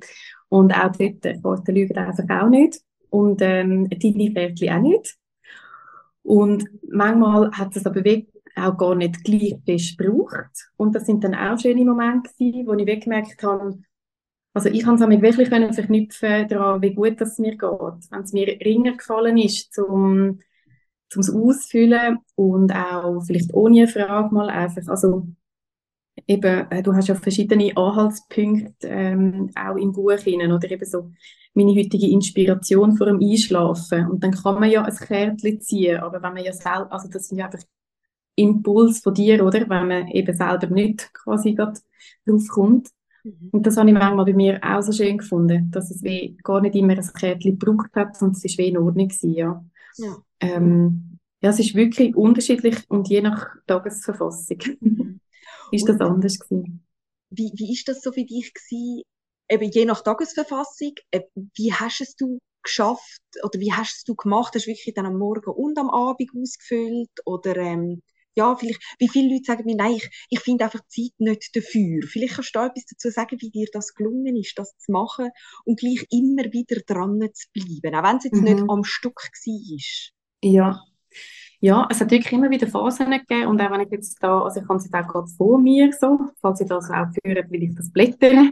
Und 0.49 0.73
auch 0.73 0.91
dort, 0.95 1.25
äh, 1.25 1.39
Fahrten 1.41 1.73
lügen 1.73 1.97
einfach 1.97 2.29
auch 2.29 2.49
nicht. 2.49 2.81
Und 3.09 3.41
ähm, 3.41 3.89
deine 3.89 4.31
Pferdchen 4.31 4.69
auch 4.69 4.81
nicht. 4.81 5.17
Und 6.23 6.65
manchmal 6.89 7.51
hat 7.51 7.75
es 7.75 7.85
aber 7.85 8.03
wirklich 8.03 8.27
auch 8.55 8.77
gar 8.77 8.95
nicht 8.95 9.23
gleich 9.23 9.55
fest 9.65 9.97
gebraucht. 9.97 10.69
Und 10.77 10.93
das 10.93 11.05
sind 11.05 11.23
dann 11.23 11.35
auch 11.35 11.59
schöne 11.59 11.85
Momente 11.85 12.31
gewesen, 12.31 12.67
wo 12.67 12.73
ich 12.73 12.85
weggemerkt 12.85 13.41
habe, 13.43 13.79
also 14.53 14.69
ich 14.69 14.83
kann 14.83 14.95
es 14.95 14.99
damit 14.99 15.21
wirklich 15.21 15.49
verknüpfen 15.49 16.47
daran, 16.47 16.81
wie 16.81 16.93
gut 16.93 17.21
es 17.21 17.39
mir 17.39 17.51
geht. 17.51 18.11
Wenn 18.11 18.21
es 18.21 18.33
mir 18.33 18.47
ringer 18.47 18.97
gefallen 18.97 19.37
ist, 19.37 19.73
zum, 19.73 20.39
zum 21.09 21.21
Ausfüllen 21.21 22.19
und 22.35 22.73
auch 22.73 23.21
vielleicht 23.21 23.53
ohne 23.53 23.87
Frage 23.87 24.33
mal 24.33 24.49
einfach, 24.49 24.87
also 24.87 25.27
eben, 26.31 26.71
äh, 26.71 26.81
du 26.81 26.93
hast 26.93 27.07
ja 27.07 27.15
verschiedene 27.15 27.75
Anhaltspunkte 27.75 28.87
ähm, 28.87 29.49
auch 29.55 29.75
im 29.75 29.91
Buch 29.91 30.19
hinein, 30.19 30.51
oder 30.51 30.69
eben 30.71 30.85
so 30.85 31.11
meine 31.53 31.75
heutige 31.75 32.09
Inspiration 32.09 32.95
vor 32.95 33.07
dem 33.07 33.19
Einschlafen. 33.19 34.07
Und 34.07 34.23
dann 34.23 34.31
kann 34.31 34.59
man 34.59 34.71
ja 34.71 34.83
ein 34.83 34.95
Kärtchen 34.95 35.61
ziehen, 35.61 35.99
aber 35.99 36.21
wenn 36.21 36.33
man 36.33 36.43
ja 36.43 36.53
selber, 36.53 36.91
also 36.91 37.09
das 37.09 37.27
sind 37.27 37.37
ja 37.37 37.45
einfach 37.45 37.63
Impuls 38.35 38.99
von 39.01 39.13
dir, 39.13 39.45
oder? 39.45 39.59
Wenn 39.69 39.87
man 39.87 40.07
eben 40.07 40.35
selber 40.35 40.67
nicht 40.67 41.13
quasi 41.13 41.53
drauf 41.53 42.47
kommt. 42.49 42.89
Mhm. 43.23 43.49
Und 43.51 43.67
das 43.67 43.77
habe 43.77 43.89
ich 43.89 43.93
manchmal 43.93 44.25
bei 44.25 44.33
mir 44.33 44.59
auch 44.63 44.81
so 44.81 44.93
schön 44.93 45.17
gefunden, 45.17 45.69
dass 45.71 45.91
es 45.91 46.01
wie 46.01 46.37
gar 46.43 46.61
nicht 46.61 46.75
immer 46.75 46.93
ein 46.93 47.13
Kärtchen 47.13 47.59
gebraucht 47.59 47.91
hat 47.93 48.19
und 48.21 48.37
es 48.37 48.45
ist 48.45 48.57
wie 48.57 48.69
in 48.69 48.77
Ordnung 48.77 49.09
gewesen, 49.09 49.33
ja. 49.33 49.63
Ja. 49.97 50.15
Ähm, 50.39 51.19
ja, 51.41 51.49
es 51.49 51.59
ist 51.59 51.75
wirklich 51.75 52.15
unterschiedlich 52.15 52.77
und 52.87 53.09
je 53.09 53.21
nach 53.21 53.49
Tagesverfassung. 53.67 54.59
ist 55.71 55.87
das 55.87 55.99
anders 55.99 56.39
gewesen. 56.39 56.85
Wie, 57.29 57.51
wie 57.55 57.73
ist 57.73 57.87
das 57.87 58.01
so 58.01 58.11
für 58.11 58.25
dich 58.25 58.53
gewesen, 58.53 59.03
eben 59.49 59.71
je 59.71 59.85
nach 59.85 60.01
Tagesverfassung, 60.01 60.93
äh, 61.11 61.21
wie 61.55 61.73
hast 61.73 62.01
es 62.01 62.15
du 62.15 62.39
geschafft 62.63 63.21
oder 63.43 63.59
wie 63.59 63.73
hast 63.73 63.97
es 63.97 64.03
du 64.03 64.15
gemacht? 64.15 64.53
Hast 64.55 64.67
du 64.67 64.71
wirklich 64.71 64.93
dann 64.93 65.05
am 65.05 65.17
Morgen 65.17 65.51
und 65.51 65.77
am 65.77 65.89
Abend 65.89 66.29
ausgefüllt 66.35 67.09
oder 67.25 67.55
ähm, 67.57 68.01
ja, 68.35 68.55
vielleicht, 68.55 68.81
wie 68.99 69.09
viele 69.09 69.33
Leute 69.33 69.45
sagen 69.45 69.65
mir, 69.65 69.75
nein, 69.75 69.95
ich, 69.95 70.27
ich 70.29 70.39
finde 70.39 70.63
einfach 70.63 70.81
Zeit 70.87 71.11
nicht 71.17 71.53
dafür. 71.53 72.01
Vielleicht 72.07 72.35
kannst 72.35 72.55
du 72.55 72.59
da 72.59 72.67
etwas 72.67 72.85
dazu 72.85 73.09
sagen, 73.09 73.37
wie 73.41 73.49
dir 73.49 73.67
das 73.73 73.93
gelungen 73.93 74.37
ist, 74.37 74.57
das 74.57 74.77
zu 74.77 74.91
machen 74.91 75.29
und 75.65 75.79
gleich 75.79 76.05
immer 76.11 76.43
wieder 76.53 76.81
dran 76.85 77.19
zu 77.33 77.47
bleiben, 77.53 77.95
auch 77.95 78.03
wenn 78.09 78.17
es 78.17 78.23
jetzt 78.23 78.37
mhm. 78.37 78.43
nicht 78.43 78.63
am 78.69 78.83
Stück 78.83 79.19
war. 79.19 80.49
Ja. 80.49 80.83
Ja, 81.63 81.87
es 81.91 82.01
hat 82.01 82.09
wirklich 82.09 82.33
immer 82.33 82.49
wieder 82.49 82.65
Phasen 82.65 83.11
gegeben 83.11 83.45
und 83.45 83.61
auch 83.61 83.71
wenn 83.71 83.81
ich 83.81 83.91
jetzt 83.91 84.17
da, 84.21 84.41
also 84.41 84.59
ich 84.59 84.67
habe 84.67 84.77
es 84.77 84.85
jetzt 84.85 84.95
auch 84.95 85.07
gerade 85.07 85.27
vor 85.27 85.59
mir 85.59 85.93
so, 85.93 86.19
falls 86.41 86.59
ich 86.59 86.67
das 86.67 86.89
auch 86.89 87.05
führe, 87.23 87.45
will 87.51 87.63
ich 87.63 87.75
das 87.75 87.91
blättern. 87.91 88.51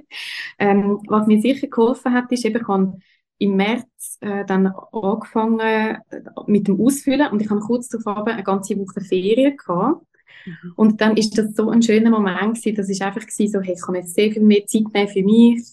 Ähm, 0.60 1.00
was 1.08 1.26
mir 1.26 1.42
sicher 1.42 1.68
geholfen 1.68 2.14
hat, 2.14 2.32
ist 2.32 2.46
eben, 2.46 2.62
ich 2.62 2.68
habe 2.68 3.00
im 3.40 3.56
März 3.56 4.18
äh, 4.20 4.46
dann 4.46 4.68
angefangen 4.92 5.60
äh, 5.60 5.98
mit 6.46 6.68
dem 6.68 6.80
Ausfüllen 6.80 7.32
und 7.32 7.42
ich 7.42 7.50
habe 7.50 7.62
kurz 7.62 7.88
darauf 7.88 8.28
eine 8.28 8.44
ganze 8.44 8.78
Woche 8.78 9.02
Ferien 9.02 9.58
gehabt. 9.58 10.06
Mhm. 10.46 10.74
Und 10.76 11.02
dann 11.02 11.18
ist 11.18 11.36
das 11.38 11.56
so 11.56 11.70
ein 11.70 11.82
schöner 11.82 12.12
Moment 12.12 12.58
gewesen, 12.58 12.76
das 12.76 12.90
ist 12.90 13.02
einfach 13.02 13.22
gewesen, 13.22 13.52
so, 13.52 13.62
hey, 13.62 13.74
ich 13.74 13.82
kann 13.82 13.96
jetzt 13.96 14.14
sehr 14.14 14.32
viel 14.32 14.44
mehr 14.44 14.66
Zeit 14.68 14.94
nehmen 14.94 15.08
für 15.08 15.24
mich. 15.24 15.64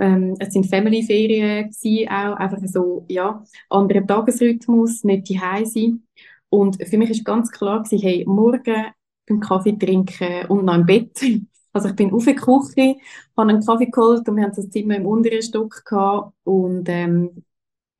Ähm, 0.00 0.36
es 0.38 0.52
sind 0.52 0.66
Family-Ferien 0.66 1.70
gewesen, 1.70 2.08
auch 2.08 2.36
einfach 2.36 2.60
so, 2.64 3.04
ja, 3.08 3.42
anderer 3.70 4.06
Tagesrhythmus, 4.06 5.02
nicht 5.04 5.28
die 5.28 5.38
sein. 5.38 6.02
Und 6.50 6.82
für 6.86 6.98
mich 6.98 7.10
ist 7.10 7.24
ganz 7.24 7.50
klar 7.50 7.82
gewesen, 7.82 8.02
hey, 8.02 8.24
morgen 8.26 8.86
beim 9.28 9.40
Kaffee 9.40 9.76
trinken 9.78 10.46
und 10.48 10.64
noch 10.64 10.74
im 10.74 10.86
Bett. 10.86 11.20
Also 11.70 11.90
ich 11.90 11.96
bin 11.96 12.12
auf 12.12 12.24
die 12.24 12.34
Küche, 12.34 12.96
habe 13.36 13.50
einen 13.50 13.64
Kaffee 13.64 13.86
geholt 13.86 14.26
und 14.28 14.36
wir 14.36 14.44
haben 14.44 14.54
das 14.56 14.70
Zimmer 14.70 14.96
im 14.96 15.06
unteren 15.06 15.42
Stock 15.42 15.84
gehabt. 15.84 16.32
Und 16.42 16.88
ähm, 16.88 17.44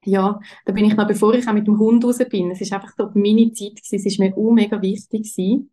ja, 0.04 0.40
da 0.64 0.72
bin 0.72 0.86
ich 0.86 0.96
noch, 0.96 1.06
bevor 1.06 1.34
ich 1.34 1.46
auch 1.46 1.52
mit 1.52 1.66
dem 1.66 1.78
Hund 1.78 2.04
raus 2.04 2.18
bin, 2.30 2.50
es 2.50 2.60
ist 2.62 2.72
einfach 2.72 2.94
so 2.96 3.10
meine 3.14 3.52
Zeit 3.52 3.76
gewesen, 3.76 3.94
es 3.96 4.06
ist 4.06 4.18
mir 4.18 4.36
auch 4.36 4.50
mega 4.52 4.80
wichtig 4.80 5.22
gewesen. 5.22 5.70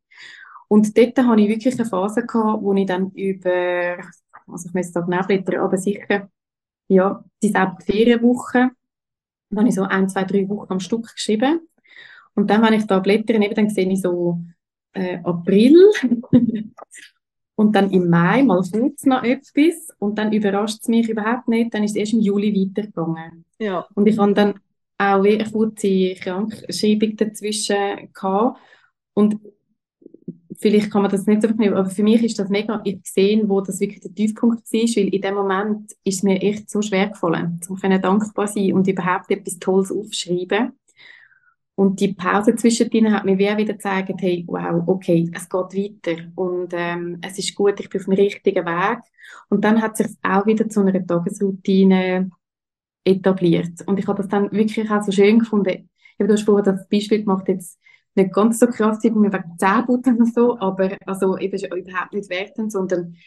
Und 0.68 0.98
dort 0.98 1.18
hatte 1.18 1.42
ich 1.42 1.50
wirklich 1.50 1.74
eine 1.80 1.90
Phase 1.90 2.26
gehabt, 2.26 2.62
wo 2.64 2.74
ich 2.74 2.86
dann 2.86 3.12
über, 3.12 3.98
also 4.48 4.68
ich 4.68 4.74
muss 4.74 4.92
da 4.92 5.02
genau 5.02 5.24
blättern, 5.24 5.62
aber 5.62 5.78
sicher, 5.78 6.30
ja, 6.88 7.24
die 7.42 7.54
Ferienwoche, 7.86 8.72
dann 9.50 9.60
habe 9.60 9.70
ich 9.70 9.76
so 9.76 9.84
ein, 9.84 10.10
zwei, 10.10 10.26
drei 10.26 10.48
Wochen 10.50 10.74
am 10.74 10.80
Stück 10.80 11.14
geschrieben. 11.14 11.62
Und 12.36 12.50
dann, 12.50 12.62
wenn 12.62 12.74
ich 12.74 12.86
da 12.86 13.00
blättere, 13.00 13.44
eben, 13.44 13.56
dann 13.56 13.70
sehe 13.70 13.90
ich 13.90 14.02
so 14.02 14.40
äh, 14.94 15.20
April 15.24 15.76
und 17.56 17.76
dann 17.76 17.92
im 17.92 18.10
Mai 18.10 18.44
mal 18.44 18.62
kurz 18.62 19.06
noch 19.06 19.24
etwas 19.24 19.90
und 20.00 20.18
dann 20.18 20.34
überrascht 20.34 20.80
es 20.82 20.88
mich 20.88 21.10
überhaupt 21.10 21.48
nicht, 21.48 21.74
dann 21.74 21.84
ist 21.84 21.92
es 21.92 21.98
erst 21.98 22.14
im 22.14 22.22
Juli 22.22 22.54
weitergegangen. 22.54 23.46
Ja. 23.60 23.88
Und 23.96 24.08
ich 24.08 24.18
habe 24.18 24.34
dann 24.34 24.56
auch 24.98 25.24
eine 25.24 25.50
kurze 25.52 26.16
Krankschreibung 26.16 27.16
dazwischen 27.18 28.14
gehabt 28.14 28.60
und 29.14 29.40
vielleicht 30.58 30.92
kann 30.92 31.02
man 31.02 31.12
das 31.12 31.26
nicht 31.26 31.42
so 31.42 31.48
verknüpfen, 31.48 31.78
aber 31.78 31.90
für 31.90 32.04
mich 32.04 32.24
ist 32.24 32.40
das 32.40 32.50
mega, 32.50 32.82
ich 32.84 33.02
gesehen, 33.02 33.50
wo 33.50 33.62
das 33.62 33.80
wirklich 33.80 34.02
der 34.02 34.14
Tiefpunkt 34.14 34.72
war, 34.72 34.80
weil 34.80 35.14
in 35.14 35.22
dem 35.22 35.36
Moment 35.36 35.92
ist 36.04 36.18
es 36.18 36.24
mir 36.24 36.42
echt 36.42 36.70
so 36.70 36.82
schwer 36.82 37.08
gefallen, 37.08 37.60
um 37.68 37.80
dankbar 37.80 38.48
sein 38.48 38.74
und 38.74 38.88
überhaupt 38.88 39.32
etwas 39.32 39.60
Tolles 39.60 39.92
aufschreiben. 39.92 40.74
Und 41.76 42.00
die 42.00 42.14
Pause 42.14 42.56
zwischendrin 42.56 43.14
hat 43.14 43.26
mir 43.26 43.38
wieder 43.38 43.56
gezeigt, 43.56 44.14
hey, 44.20 44.46
wow, 44.48 44.82
okay, 44.88 45.30
es 45.34 45.50
geht 45.50 45.52
weiter 45.52 46.24
und 46.36 46.72
ähm, 46.74 47.20
es 47.22 47.38
ist 47.38 47.54
gut, 47.54 47.80
ich 47.82 47.90
bin 47.90 48.00
auf 48.00 48.06
dem 48.06 48.14
richtigen 48.14 48.66
Weg. 48.66 49.00
Und 49.50 49.66
dann 49.66 49.82
hat 49.82 49.98
sich 49.98 50.08
auch 50.24 50.46
wieder 50.46 50.70
zu 50.70 50.80
einer 50.80 51.06
Tagesroutine 51.06 52.30
etabliert. 53.04 53.86
Und 53.86 54.00
ich 54.00 54.08
habe 54.08 54.22
das 54.22 54.30
dann 54.30 54.52
wirklich 54.54 54.90
auch 54.90 55.04
so 55.04 55.12
schön 55.12 55.40
gefunden. 55.40 55.90
Ich 56.18 56.26
du 56.26 56.32
hast 56.32 56.44
vorher 56.44 56.64
das 56.64 56.88
Beispiel 56.88 57.20
gemacht, 57.20 57.48
jetzt 57.50 57.78
nicht 58.16 58.34
ganz 58.34 58.60
so 58.60 58.68
krass, 58.68 59.04
wie 59.04 59.14
wegen 59.14 59.58
Zähneputzen 59.58 60.18
und 60.18 60.34
so, 60.34 60.58
aber 60.58 60.98
also 61.06 61.38
eben 61.38 61.58
überhaupt 61.58 62.14
nicht 62.14 62.30
wertend, 62.30 62.72
sondern 62.72 63.18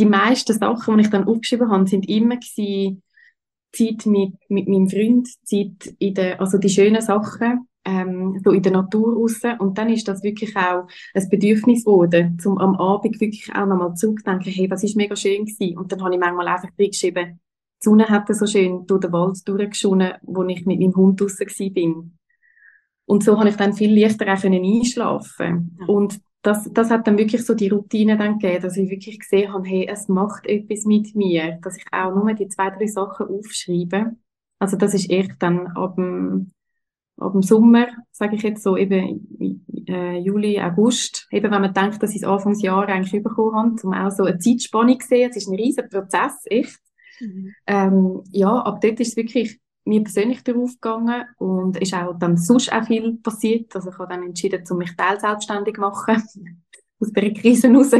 die 0.00 0.06
meisten 0.06 0.58
Sachen, 0.58 0.96
die 0.96 1.04
ich 1.04 1.10
dann 1.10 1.28
aufgeschrieben 1.28 1.70
habe, 1.70 1.86
sind 1.86 2.08
immer 2.08 2.36
gewesen, 2.36 3.02
Zeit 3.72 4.06
mit, 4.06 4.34
mit 4.48 4.68
meinem 4.68 4.88
Freund, 4.88 5.28
Zeit 5.44 5.94
in 5.98 6.14
der, 6.14 6.40
also 6.40 6.58
die 6.58 6.68
schönen 6.68 7.00
Sachen, 7.00 7.68
ähm, 7.84 8.40
so 8.44 8.50
in 8.50 8.62
der 8.62 8.72
Natur 8.72 9.14
raus. 9.14 9.40
Und 9.58 9.78
dann 9.78 9.90
ist 9.90 10.06
das 10.08 10.22
wirklich 10.22 10.56
auch 10.56 10.86
ein 11.14 11.28
Bedürfnis 11.28 11.84
geworden, 11.84 12.38
zum 12.38 12.58
am 12.58 12.76
Abend 12.76 13.20
wirklich 13.20 13.50
auch 13.54 13.66
nochmal 13.66 13.94
zurückdenken, 13.94 14.52
hey, 14.52 14.70
was 14.70 14.84
ist 14.84 14.96
mega 14.96 15.16
schön 15.16 15.46
gewesen. 15.46 15.78
Und 15.78 15.90
dann 15.90 16.02
habe 16.02 16.14
ich 16.14 16.20
manchmal 16.20 16.48
einfach 16.48 16.70
reingeschrieben, 16.78 17.40
die 17.82 17.84
Sonne 17.84 18.08
hat 18.08 18.32
so 18.34 18.46
schön 18.46 18.86
durch 18.86 19.00
den 19.00 19.12
Wald 19.12 19.46
durchgeschonen, 19.46 20.12
wo 20.22 20.44
ich 20.44 20.64
mit 20.66 20.78
meinem 20.78 20.94
Hund 20.94 21.20
draussen 21.20 21.72
bin. 21.72 22.18
Und 23.06 23.24
so 23.24 23.38
habe 23.38 23.48
ich 23.48 23.56
dann 23.56 23.72
viel 23.72 23.98
leichter 23.98 24.26
auch 24.32 24.44
einschlafen. 24.44 25.76
Ja. 25.80 25.86
Und 25.86 26.20
das, 26.42 26.68
das 26.72 26.90
hat 26.90 27.06
dann 27.06 27.18
wirklich 27.18 27.46
so 27.46 27.54
die 27.54 27.68
Routine 27.68 28.18
dann 28.18 28.38
gegeben, 28.38 28.62
dass 28.62 28.76
ich 28.76 28.90
wirklich 28.90 29.20
gesehen 29.20 29.52
habe, 29.52 29.68
hey, 29.68 29.86
es 29.88 30.08
macht 30.08 30.46
etwas 30.46 30.84
mit 30.84 31.14
mir, 31.14 31.58
dass 31.62 31.76
ich 31.76 31.84
auch 31.92 32.14
nur 32.14 32.34
die 32.34 32.48
zwei, 32.48 32.70
drei 32.70 32.86
Sachen 32.86 33.28
aufschreibe. 33.28 34.16
Also 34.58 34.76
das 34.76 34.94
ist 34.94 35.08
echt 35.10 35.36
dann 35.38 35.68
ab 35.68 35.94
dem, 35.96 36.50
ab 37.16 37.32
dem 37.32 37.42
Sommer, 37.42 37.88
sage 38.10 38.36
ich 38.36 38.42
jetzt 38.42 38.62
so, 38.62 38.76
eben 38.76 39.64
äh, 39.88 40.18
Juli, 40.18 40.60
August, 40.60 41.28
eben 41.30 41.50
wenn 41.50 41.60
man 41.62 41.74
denkt, 41.74 42.02
dass 42.02 42.10
ich 42.10 42.22
es 42.22 42.24
Anfangsjahr 42.24 42.88
eigentlich 42.88 43.22
bekommen 43.22 43.56
habe, 43.56 43.86
um 43.86 43.94
auch 43.94 44.10
so 44.10 44.24
eine 44.24 44.38
Zeitspanne 44.38 44.98
zu 44.98 45.08
sehen, 45.08 45.30
es 45.30 45.36
ist 45.36 45.48
ein 45.48 45.54
riesen 45.54 45.88
Prozess, 45.88 46.42
echt. 46.46 46.80
Mhm. 47.20 47.54
Ähm, 47.68 48.24
ja, 48.32 48.50
ab 48.50 48.80
dort 48.80 48.98
ist 48.98 49.10
es 49.10 49.16
wirklich 49.16 49.60
mir 49.84 50.02
persönlich 50.02 50.42
darauf 50.44 50.72
gegangen 50.80 51.24
und 51.38 51.80
ist 51.80 51.94
auch 51.94 52.18
dann 52.18 52.36
sonst 52.36 52.72
auch 52.72 52.84
viel 52.84 53.18
passiert. 53.22 53.74
Also 53.74 53.90
ich 53.90 53.98
habe 53.98 54.08
dann 54.08 54.22
entschieden, 54.22 54.64
zu 54.64 54.74
mich 54.74 54.94
teilselbstständig 54.96 55.76
machen, 55.78 56.22
aus 57.00 57.12
der 57.12 57.32
Krise 57.32 57.68
raus. 57.72 57.92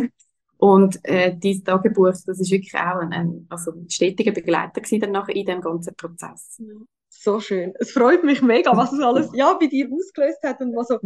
Und 0.58 1.00
äh, 1.02 1.36
dieses 1.36 1.64
Tagebuch, 1.64 2.12
das 2.24 2.38
ist 2.38 2.52
wirklich 2.52 2.74
auch 2.74 3.00
ein, 3.00 3.12
ein 3.12 3.46
also 3.50 3.72
ein 3.72 3.90
stetiger 3.90 4.30
Begleiter 4.30 4.80
gewesen 4.80 5.00
dann 5.00 5.10
nachher 5.10 5.34
in 5.34 5.44
dem 5.44 5.60
ganzen 5.60 5.94
Prozess. 5.96 6.62
So 7.08 7.40
schön. 7.40 7.74
Es 7.80 7.90
freut 7.90 8.22
mich 8.22 8.42
mega, 8.42 8.76
was 8.76 8.92
es 8.92 9.00
alles 9.00 9.28
ja, 9.34 9.54
bei 9.54 9.66
dir 9.66 9.88
ausgelöst 9.92 10.38
hat 10.44 10.60
und 10.60 10.74
was 10.76 10.88
so 10.88 10.98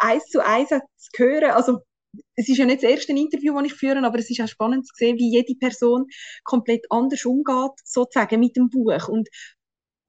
eins 0.00 0.24
zu 0.26 0.44
eins 0.44 0.68
zu 0.68 0.78
hören. 1.16 1.52
Also 1.52 1.78
es 2.34 2.48
ist 2.48 2.58
ja 2.58 2.66
nicht 2.66 2.82
das 2.82 2.90
erste 2.90 3.12
Interview, 3.12 3.54
das 3.54 3.66
ich 3.66 3.74
führe, 3.74 4.04
aber 4.04 4.18
es 4.18 4.30
ist 4.30 4.40
auch 4.40 4.48
spannend 4.48 4.86
zu 4.86 4.92
sehen, 4.96 5.16
wie 5.18 5.30
jede 5.30 5.54
Person 5.54 6.06
komplett 6.44 6.84
anders 6.90 7.24
umgeht, 7.24 7.72
sozusagen 7.84 8.40
mit 8.40 8.56
dem 8.56 8.68
Buch. 8.68 9.08
Und 9.08 9.28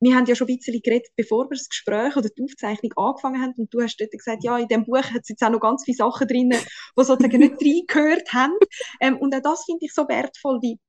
wir 0.02 0.16
haben 0.16 0.26
ja 0.26 0.34
schon 0.34 0.48
ein 0.48 0.58
bisschen 0.58 0.82
geredet, 0.82 1.10
bevor 1.16 1.46
wir 1.46 1.56
das 1.56 1.70
Gespräch 1.70 2.16
oder 2.16 2.28
die 2.30 2.44
Aufzeichnung 2.44 2.92
angefangen 2.96 3.42
haben. 3.42 3.54
Und 3.56 3.72
du 3.72 3.82
hast 3.82 3.98
dort 3.98 4.12
gesagt, 4.12 4.44
ja, 4.44 4.58
in 4.58 4.68
dem 4.68 4.84
Buch 4.84 4.98
hat 4.98 5.22
es 5.22 5.30
jetzt 5.30 5.44
auch 5.44 5.52
noch 5.52 5.60
ganz 5.60 5.84
viele 5.86 5.98
Sachen 5.98 6.28
drin, 6.28 6.50
die 6.50 7.04
sozusagen 7.04 7.40
nicht 7.40 7.54
reingehört 7.62 8.34
haben. 8.34 8.58
Ähm, 9.00 9.18
und 9.18 9.36
auch 9.36 9.42
das 9.42 9.64
finde 9.66 9.86
ich 9.86 9.94
so 9.94 10.08
wertvoll, 10.08 10.60
wie 10.62 10.80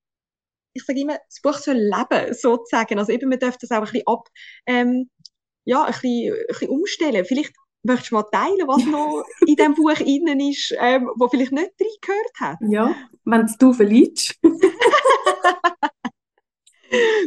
ich 0.75 0.85
sage 0.87 1.01
immer, 1.01 1.19
das 1.29 1.43
Buch 1.43 1.59
soll 1.59 1.77
leben, 1.77 2.33
sozusagen. 2.33 2.99
Also 2.99 3.13
eben, 3.13 3.29
man 3.29 3.39
darf 3.39 3.59
das 3.59 3.71
auch 3.71 3.77
ein 3.77 3.83
bisschen 3.83 4.07
ab, 4.07 4.27
ähm, 4.67 5.11
ja, 5.67 5.85
ein 5.85 5.93
bisschen, 5.93 6.33
ein 6.33 6.45
bisschen 6.49 6.69
umstellen. 6.71 7.25
Vielleicht 7.27 7.53
möchtest 7.83 8.13
du 8.13 8.15
mal 8.15 8.25
teilen, 8.33 8.67
was 8.67 8.85
noch 8.87 9.25
in 9.47 9.57
dem 9.57 9.75
Buch 9.75 10.01
innen 10.01 10.41
ist, 10.41 10.75
ähm, 10.79 11.11
wo 11.17 11.29
vielleicht 11.29 11.53
nicht 11.53 11.73
reingehört 11.79 12.41
hat? 12.41 12.59
Ja, 12.67 12.95
wenn 13.27 13.47
du 13.59 13.73
verliebst. 13.75 14.39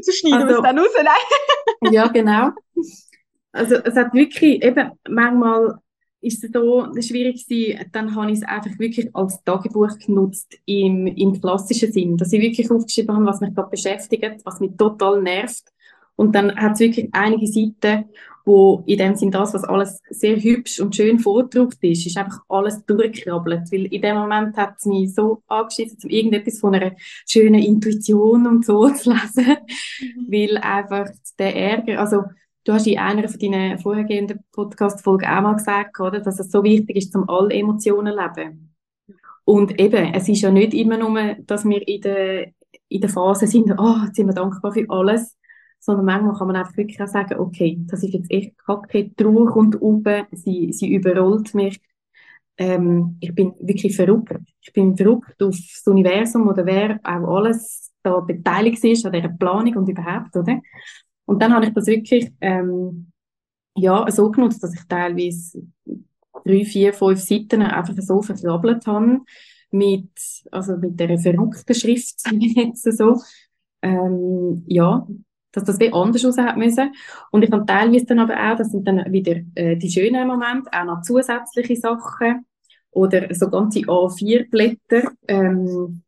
so 0.01 0.11
schneiden 0.11 0.43
also, 0.43 0.47
wir 0.47 0.55
es 0.57 0.63
dann 0.63 0.79
raus, 0.79 0.89
nein? 1.03 1.93
ja, 1.93 2.07
genau. 2.07 2.49
Also 3.51 3.75
es 3.75 3.95
hat 3.95 4.13
wirklich, 4.13 4.63
eben 4.63 4.91
manchmal 5.07 5.79
ist 6.21 6.43
es 6.43 6.51
so 6.51 6.87
schwierig 7.01 7.47
gewesen, 7.47 7.85
dann 7.91 8.15
habe 8.15 8.31
ich 8.31 8.39
es 8.39 8.43
einfach 8.43 8.77
wirklich 8.79 9.15
als 9.15 9.43
Tagebuch 9.43 9.97
genutzt 9.99 10.57
im, 10.65 11.07
im 11.07 11.39
klassischen 11.39 11.91
Sinn, 11.91 12.17
dass 12.17 12.33
ich 12.33 12.41
wirklich 12.41 12.69
aufgeschrieben 12.71 13.15
habe, 13.15 13.25
was 13.25 13.41
mich 13.41 13.53
gerade 13.53 13.69
beschäftigt, 13.69 14.41
was 14.43 14.59
mich 14.59 14.71
total 14.75 15.21
nervt. 15.21 15.63
Und 16.15 16.33
dann 16.35 16.55
hat 16.55 16.73
es 16.73 16.79
wirklich 16.79 17.09
einige 17.13 17.47
Seiten, 17.47 18.05
wo 18.45 18.83
in 18.85 18.99
dem 18.99 19.15
Sinn 19.15 19.31
das, 19.31 19.53
was 19.53 19.63
alles 19.63 20.01
sehr 20.09 20.37
hübsch 20.37 20.79
und 20.79 20.95
schön 20.95 21.19
vorgedruckt 21.19 21.83
ist, 21.83 22.05
ist 22.05 22.17
einfach 22.17 22.39
alles 22.47 22.85
durchgekrabbelt. 22.85 23.71
Weil 23.71 23.85
in 23.85 24.01
dem 24.01 24.17
Moment 24.17 24.55
hat 24.55 24.75
es 24.77 24.85
mich 24.85 25.13
so 25.13 25.41
angeschissen, 25.47 25.97
um 26.03 26.09
irgendetwas 26.09 26.59
von 26.59 26.75
einer 26.75 26.91
schönen 27.27 27.61
Intuition 27.61 28.45
und 28.45 28.65
so 28.65 28.87
zu 28.91 29.11
lesen. 29.11 29.57
Mhm. 29.99 30.27
Weil 30.31 30.57
einfach 30.59 31.09
der 31.39 31.55
Ärger, 31.55 31.99
also 31.99 32.23
du 32.63 32.73
hast 32.73 32.87
in 32.87 32.99
einer 32.99 33.27
von 33.27 33.39
deinen 33.39 33.79
vorhergehenden 33.79 34.39
Podcast-Folgen 34.51 35.27
auch 35.27 35.41
mal 35.41 35.55
gesagt, 35.55 35.99
oder, 35.99 36.19
dass 36.19 36.39
es 36.39 36.51
so 36.51 36.63
wichtig 36.63 36.97
ist, 36.97 37.13
zum 37.13 37.27
alle 37.27 37.53
Emotionen 37.53 38.15
leben. 38.15 38.75
Und 39.43 39.79
eben, 39.79 40.13
es 40.13 40.27
ist 40.27 40.41
ja 40.41 40.51
nicht 40.51 40.73
immer 40.73 40.97
nur, 40.97 41.35
dass 41.45 41.65
wir 41.65 41.87
in 41.87 42.01
der, 42.01 42.47
in 42.89 43.01
der 43.01 43.09
Phase 43.09 43.47
sind, 43.47 43.71
oh, 43.77 43.97
jetzt 44.05 44.15
sind 44.15 44.27
wir 44.27 44.33
dankbar 44.33 44.71
für 44.73 44.85
alles, 44.89 45.35
sondern 45.85 46.05
manchmal 46.05 46.35
kann 46.35 46.47
man 46.47 46.55
einfach 46.55 46.75
wirklich 46.77 46.99
auch 46.99 47.07
sagen, 47.07 47.39
okay, 47.39 47.77
das 47.81 48.01
ist 48.01 48.13
jetzt 48.13 48.31
echt 48.31 48.57
kacke, 48.57 49.09
die 49.09 49.23
Ruhe 49.23 49.45
kommt 49.45 49.79
oben, 49.79 50.25
sie, 50.31 50.73
sie 50.73 50.91
überrollt 50.91 51.53
mich. 51.53 51.79
Ähm, 52.57 53.17
ich 53.19 53.35
bin 53.35 53.53
wirklich 53.59 53.95
verrückt. 53.95 54.33
Ich 54.61 54.73
bin 54.73 54.97
verrückt 54.97 55.41
auf 55.43 55.55
das 55.55 55.83
Universum 55.85 56.47
oder 56.47 56.65
wer 56.65 56.99
auch 57.03 57.37
alles 57.37 57.91
da 58.01 58.19
beteiligt 58.19 58.83
ist 58.83 59.05
an 59.05 59.13
dieser 59.13 59.29
Planung 59.29 59.75
und 59.75 59.89
überhaupt, 59.89 60.35
oder? 60.35 60.59
Und 61.25 61.41
dann 61.41 61.53
habe 61.53 61.67
ich 61.67 61.73
das 61.73 61.85
wirklich, 61.85 62.31
ähm, 62.41 63.11
ja, 63.75 64.09
so 64.09 64.31
genutzt, 64.31 64.63
dass 64.63 64.73
ich 64.73 64.87
teilweise 64.87 65.63
drei, 66.45 66.65
vier, 66.65 66.93
fünf 66.93 67.19
Seiten 67.19 67.61
einfach 67.61 67.93
so 67.99 68.21
verkrabbelt 68.21 68.87
habe 68.87 69.19
mit, 69.69 70.09
also 70.51 70.77
mit 70.77 70.99
der 70.99 71.19
verrückten 71.19 71.75
Schrift, 71.75 72.15
jetzt 72.31 72.83
so. 72.97 73.21
Ähm, 73.81 74.63
ja, 74.67 75.05
dass 75.55 75.63
das 75.63 75.79
wie 75.79 75.93
anders 75.93 76.25
aussehen 76.25 76.57
müssen. 76.57 76.93
Und 77.31 77.43
ich 77.43 77.51
habe 77.51 77.65
teilweise 77.65 78.05
dann 78.05 78.19
aber 78.19 78.35
auch, 78.35 78.57
das 78.57 78.71
sind 78.71 78.87
dann 78.87 79.11
wieder 79.11 79.35
äh, 79.55 79.77
die 79.77 79.89
schönen 79.89 80.27
Momente, 80.27 80.69
auch 80.71 80.85
noch 80.85 81.01
zusätzliche 81.01 81.75
Sachen 81.75 82.45
oder 82.91 83.33
so 83.33 83.49
ganze 83.49 83.79
A4-Blätter. 83.79 85.11
Ähm, 85.27 86.01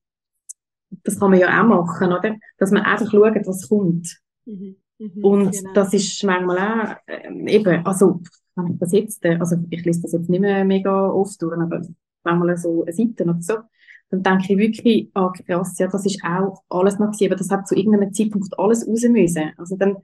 das 1.03 1.19
kann 1.19 1.31
man 1.31 1.39
ja 1.39 1.61
auch 1.61 1.67
machen, 1.67 2.13
oder? 2.13 2.35
Dass 2.57 2.71
man 2.71 2.83
einfach 2.83 3.09
schaut, 3.09 3.47
was 3.47 3.67
kommt. 3.69 4.19
Mhm. 4.45 4.75
Mhm, 4.99 5.23
und 5.23 5.51
genau. 5.51 5.73
das 5.73 5.93
ist 5.93 6.23
manchmal 6.23 6.57
auch, 6.57 6.95
äh, 7.05 7.55
eben, 7.55 7.85
also, 7.85 8.21
wenn 8.55 8.73
ich 8.73 8.79
das 8.79 8.91
jetzt, 8.93 9.23
äh, 9.25 9.37
also 9.39 9.57
ich 9.69 9.85
lese 9.85 10.01
das 10.01 10.13
jetzt 10.13 10.29
nicht 10.29 10.39
mehr 10.39 10.65
mega 10.65 11.09
oft 11.09 11.39
durch, 11.41 11.57
aber 11.57 11.81
manchmal 12.23 12.57
so 12.57 12.83
eine 12.83 12.93
Seite 12.93 13.23
oder 13.23 13.37
so, 13.39 13.53
dann 14.09 14.23
denke 14.23 14.53
ich 14.53 14.57
wirklich, 14.57 15.11
ah, 15.13 15.31
krass, 15.31 15.77
ja, 15.79 15.87
das 15.87 16.05
ist 16.05 16.21
auch 16.23 16.63
alles 16.69 16.97
noch 16.97 17.11
gewesen, 17.11 17.27
aber 17.27 17.35
das 17.35 17.49
hat 17.49 17.67
zu 17.67 17.75
irgendeinem 17.75 18.13
Zeitpunkt 18.13 18.57
alles 18.57 18.87
raus 18.87 19.03
müssen. 19.09 19.51
Also 19.57 19.75
dann, 19.75 19.97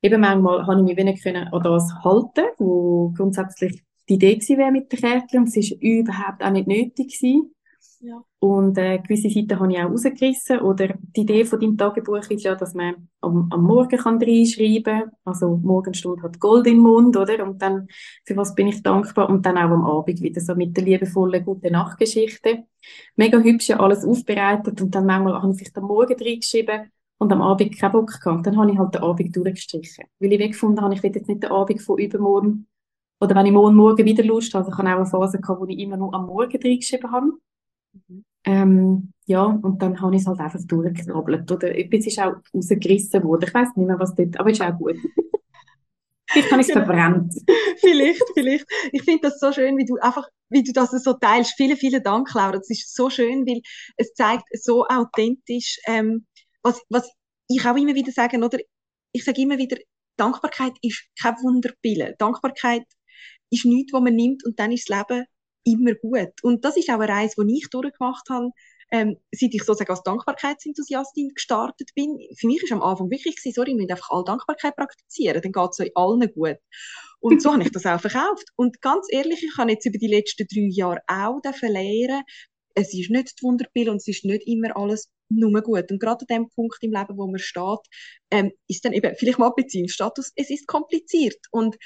eben 0.00 0.20
manchmal 0.20 0.66
habe 0.66 0.80
ich 0.80 0.84
mich 0.84 0.96
wenig 0.96 1.22
können 1.22 1.48
an 1.48 1.62
das 1.62 1.92
halten, 2.04 2.46
wo 2.58 3.12
grundsätzlich 3.16 3.82
die 4.08 4.14
Idee 4.14 4.34
gewesen 4.34 4.58
wäre 4.58 4.72
mit 4.72 4.92
der 4.92 4.98
Kärtchen 4.98 5.40
und 5.40 5.48
es 5.48 5.56
ist 5.56 5.72
überhaupt 5.82 6.42
auch 6.42 6.50
nicht 6.50 6.68
nötig 6.68 7.20
gewesen. 7.20 7.52
Ja. 8.04 8.20
Und 8.40 8.76
äh, 8.78 8.98
gewisse 8.98 9.30
Seiten 9.30 9.60
habe 9.60 9.72
ich 9.72 9.78
auch 9.78 9.88
rausgerissen. 9.88 10.60
Oder 10.60 10.88
die 11.16 11.20
Idee 11.20 11.44
von 11.44 11.60
deinem 11.60 11.78
Tagebuch 11.78 12.28
ist 12.30 12.42
ja, 12.42 12.56
dass 12.56 12.74
man 12.74 13.08
am, 13.20 13.48
am 13.52 13.62
Morgen 13.62 13.96
kann 13.96 14.20
reinschreiben 14.20 14.82
kann. 14.82 15.12
Also 15.24 15.56
Morgenstunde 15.62 16.20
hat 16.24 16.40
Gold 16.40 16.66
im 16.66 16.78
Mund, 16.78 17.16
oder? 17.16 17.44
Und 17.44 17.62
dann, 17.62 17.86
für 18.24 18.36
was 18.36 18.56
bin 18.56 18.66
ich 18.66 18.82
dankbar? 18.82 19.30
Und 19.30 19.46
dann 19.46 19.56
auch 19.56 19.70
am 19.70 19.84
Abend 19.84 20.20
wieder 20.20 20.40
so 20.40 20.56
mit 20.56 20.76
der 20.76 20.82
liebevollen 20.82 21.44
gute 21.44 21.70
Nachtgeschichte. 21.70 22.64
Mega 23.14 23.38
hübsch 23.38 23.68
ja 23.68 23.78
alles 23.78 24.04
aufbereitet 24.04 24.80
und 24.80 24.92
dann 24.92 25.06
manchmal 25.06 25.40
habe 25.40 25.52
ich 25.52 25.58
vielleicht 25.58 25.78
am 25.78 25.84
Morgen 25.84 26.16
reingeschrieben 26.20 26.90
und 27.18 27.32
am 27.32 27.40
Abend 27.40 27.78
keinen 27.78 27.92
Bock 27.92 28.20
gehabt. 28.20 28.44
Dann 28.44 28.56
habe 28.56 28.72
ich 28.72 28.78
halt 28.78 28.94
den 28.94 29.02
Abend 29.02 29.36
durchgestrichen. 29.36 30.06
Weil 30.18 30.32
ich 30.32 30.40
weggefunden 30.40 30.84
habe, 30.84 30.92
ich 30.92 31.04
will 31.04 31.14
jetzt 31.14 31.28
nicht 31.28 31.44
den 31.44 31.52
Abend 31.52 31.80
von 31.80 31.98
übermorgen 31.98 32.66
oder 33.20 33.36
wenn 33.36 33.46
ich 33.46 33.52
morgen, 33.52 33.76
morgen 33.76 34.04
wieder 34.04 34.24
Lust 34.24 34.52
habe, 34.52 34.64
also 34.64 34.72
ich 34.72 34.78
habe 34.78 34.90
auch 34.90 34.96
eine 34.96 35.06
Phase 35.06 35.40
gehabt, 35.40 35.60
wo 35.60 35.66
ich 35.66 35.78
immer 35.78 35.96
nur 35.96 36.12
am 36.12 36.26
Morgen 36.26 36.60
reingeschrieben 36.60 37.12
habe. 37.12 37.30
Mhm. 37.92 38.24
Ähm, 38.44 39.12
ja, 39.26 39.44
und 39.44 39.80
dann 39.80 40.00
habe 40.00 40.16
ich 40.16 40.22
es 40.22 40.26
halt 40.26 40.40
einfach 40.40 40.60
durchgekrabbelt. 40.66 41.50
Oder 41.50 41.76
etwas 41.76 42.06
ist 42.06 42.18
auch 42.18 42.34
rausgerissen 42.54 43.22
worden. 43.22 43.44
Ich 43.46 43.54
weiß 43.54 43.68
nicht 43.76 43.86
mehr, 43.86 43.98
was 43.98 44.14
dort, 44.14 44.38
aber 44.38 44.50
ist 44.50 44.60
auch 44.62 44.76
gut. 44.76 44.96
Vielleicht 46.32 46.50
habe 46.50 46.62
ich 46.62 46.68
es 46.68 46.72
genau. 46.72 46.86
verbrannt. 46.86 47.34
vielleicht, 47.80 48.22
vielleicht. 48.34 48.66
Ich 48.92 49.02
finde 49.02 49.28
das 49.28 49.38
so 49.38 49.52
schön, 49.52 49.76
wie 49.76 49.84
du 49.84 49.96
einfach, 49.98 50.26
wie 50.48 50.62
du 50.62 50.72
das 50.72 50.90
so 50.90 51.12
teilst. 51.12 51.54
Vielen, 51.56 51.76
vielen 51.76 52.02
Dank, 52.02 52.32
Laura. 52.34 52.52
Das 52.52 52.70
ist 52.70 52.94
so 52.94 53.10
schön, 53.10 53.46
weil 53.46 53.60
es 53.96 54.14
zeigt 54.14 54.44
so 54.52 54.86
authentisch, 54.86 55.78
ähm, 55.86 56.26
was, 56.62 56.80
was 56.88 57.10
ich 57.48 57.64
auch 57.66 57.76
immer 57.76 57.94
wieder 57.94 58.12
sage, 58.12 58.38
oder? 58.38 58.58
Ich 59.12 59.24
sage 59.24 59.42
immer 59.42 59.58
wieder, 59.58 59.76
Dankbarkeit 60.16 60.72
ist 60.80 61.04
kein 61.20 61.34
Wunderpille. 61.42 62.14
Dankbarkeit 62.18 62.84
ist 63.50 63.66
nichts, 63.66 63.92
was 63.92 64.02
man 64.02 64.14
nimmt 64.14 64.44
und 64.46 64.58
dann 64.58 64.72
ist 64.72 64.88
das 64.88 64.98
Leben 64.98 65.26
immer 65.64 65.94
gut. 65.94 66.32
Und 66.42 66.64
das 66.64 66.76
ist 66.76 66.88
auch 66.90 67.00
eine 67.00 67.08
Reise, 67.08 67.44
die 67.44 67.58
ich 67.58 67.70
durchgemacht 67.70 68.28
habe, 68.30 68.50
ähm, 68.90 69.16
seit 69.32 69.54
ich 69.54 69.64
sozusagen 69.64 69.90
als 69.90 70.02
Dankbarkeitsenthusiastin 70.02 71.30
gestartet 71.34 71.90
bin. 71.94 72.18
Für 72.38 72.46
mich 72.46 72.62
ist 72.62 72.72
am 72.72 72.82
Anfang 72.82 73.10
wirklich 73.10 73.36
gewesen, 73.36 73.54
sorry, 73.54 73.70
wir 73.70 73.76
müssen 73.76 73.90
einfach 73.90 74.10
alle 74.10 74.24
Dankbarkeit 74.24 74.76
praktizieren, 74.76 75.40
dann 75.40 75.52
geht 75.52 75.70
es 75.70 75.80
euch 75.80 75.92
allen 75.94 76.32
gut. 76.34 76.58
Und 77.20 77.40
so 77.40 77.52
habe 77.52 77.62
ich 77.62 77.72
das 77.72 77.86
auch 77.86 78.00
verkauft. 78.00 78.44
Und 78.56 78.80
ganz 78.82 79.06
ehrlich, 79.10 79.42
ich 79.42 79.56
habe 79.56 79.70
jetzt 79.72 79.86
über 79.86 79.98
die 79.98 80.08
letzten 80.08 80.46
drei 80.46 80.68
Jahre 80.70 81.00
auch 81.06 81.40
lernen, 81.62 82.22
es 82.74 82.94
ist 82.94 83.10
nicht 83.10 83.38
die 83.38 83.42
Wunderpille 83.42 83.90
und 83.90 83.98
es 83.98 84.08
ist 84.08 84.24
nicht 84.24 84.46
immer 84.46 84.74
alles 84.76 85.10
nur 85.28 85.60
gut. 85.60 85.90
Und 85.90 86.00
gerade 86.00 86.24
an 86.28 86.36
dem 86.36 86.48
Punkt 86.50 86.78
im 86.80 86.92
Leben, 86.92 87.18
wo 87.18 87.26
man 87.26 87.38
steht, 87.38 87.80
ähm, 88.30 88.50
ist 88.66 88.84
dann 88.84 88.94
eben 88.94 89.14
vielleicht 89.16 89.38
mal 89.38 89.50
Beziehungsstatus, 89.50 90.32
es 90.36 90.50
ist 90.50 90.66
kompliziert. 90.66 91.36
Und 91.50 91.76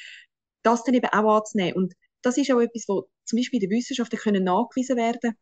das 0.62 0.82
dann 0.84 0.94
eben 0.94 1.06
auch 1.06 1.38
anzunehmen. 1.38 1.74
Und 1.74 1.94
das 2.22 2.38
ist 2.38 2.50
auch 2.50 2.60
etwas, 2.60 2.84
wo 2.88 3.08
zum 3.24 3.38
Beispiel 3.38 3.62
in 3.62 3.68
der 3.68 3.76
Wissenschaft 3.76 4.12
können 4.12 4.44
nachgewiesen 4.44 4.96
werden 4.96 5.36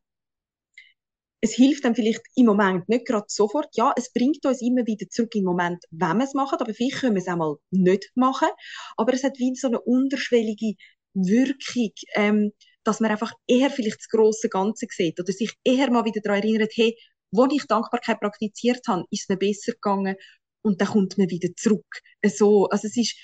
es 1.45 1.52
hilft 1.52 1.85
dann 1.85 1.95
vielleicht 1.95 2.23
im 2.37 2.47
Moment 2.47 2.88
nicht 2.88 3.07
gerade 3.07 3.26
sofort. 3.28 3.69
Ja, 3.76 3.93
es 3.97 4.11
bringt 4.11 4.47
uns 4.47 4.62
immer 4.62 4.87
wieder 4.87 5.07
zurück 5.11 5.35
im 5.35 5.45
Moment, 5.45 5.85
wenn 5.90 6.16
wir 6.16 6.25
es 6.25 6.33
machen, 6.33 6.57
aber 6.59 6.73
vielleicht 6.73 7.00
können 7.00 7.16
wir 7.16 7.21
es 7.21 7.28
auch 7.28 7.37
mal 7.37 7.57
nicht 7.71 8.11
machen. 8.14 8.49
Aber 8.97 9.12
es 9.12 9.25
hat 9.25 9.38
wie 9.38 9.54
so 9.54 9.69
eine 9.69 9.78
unterschwellige 9.78 10.73
Wirkung, 11.12 11.90
ähm, 12.14 12.52
dass 12.83 13.00
man 13.00 13.11
einfach 13.11 13.35
eher 13.47 13.69
vielleicht 13.69 13.99
das 13.99 14.09
große 14.09 14.49
Ganze 14.49 14.87
sieht 14.88 15.21
oder 15.21 15.35
sich 15.35 15.52
eher 15.64 15.90
mal 15.90 16.07
wieder 16.07 16.23
daran 16.23 16.40
erinnert, 16.40 16.73
hey, 16.76 16.97
wo 17.31 17.47
ich 17.52 17.66
Dankbarkeit 17.66 18.21
praktiziert 18.21 18.81
habe, 18.88 19.04
ist 19.11 19.25
es 19.25 19.28
mir 19.28 19.37
besser 19.37 19.73
gegangen 19.73 20.16
und 20.62 20.81
dann 20.81 20.88
kommt 20.88 21.19
man 21.19 21.28
wieder 21.28 21.50
zurück. 21.57 22.00
So, 22.25 22.69
also 22.69 22.88
es 22.88 22.97
ist 22.97 23.19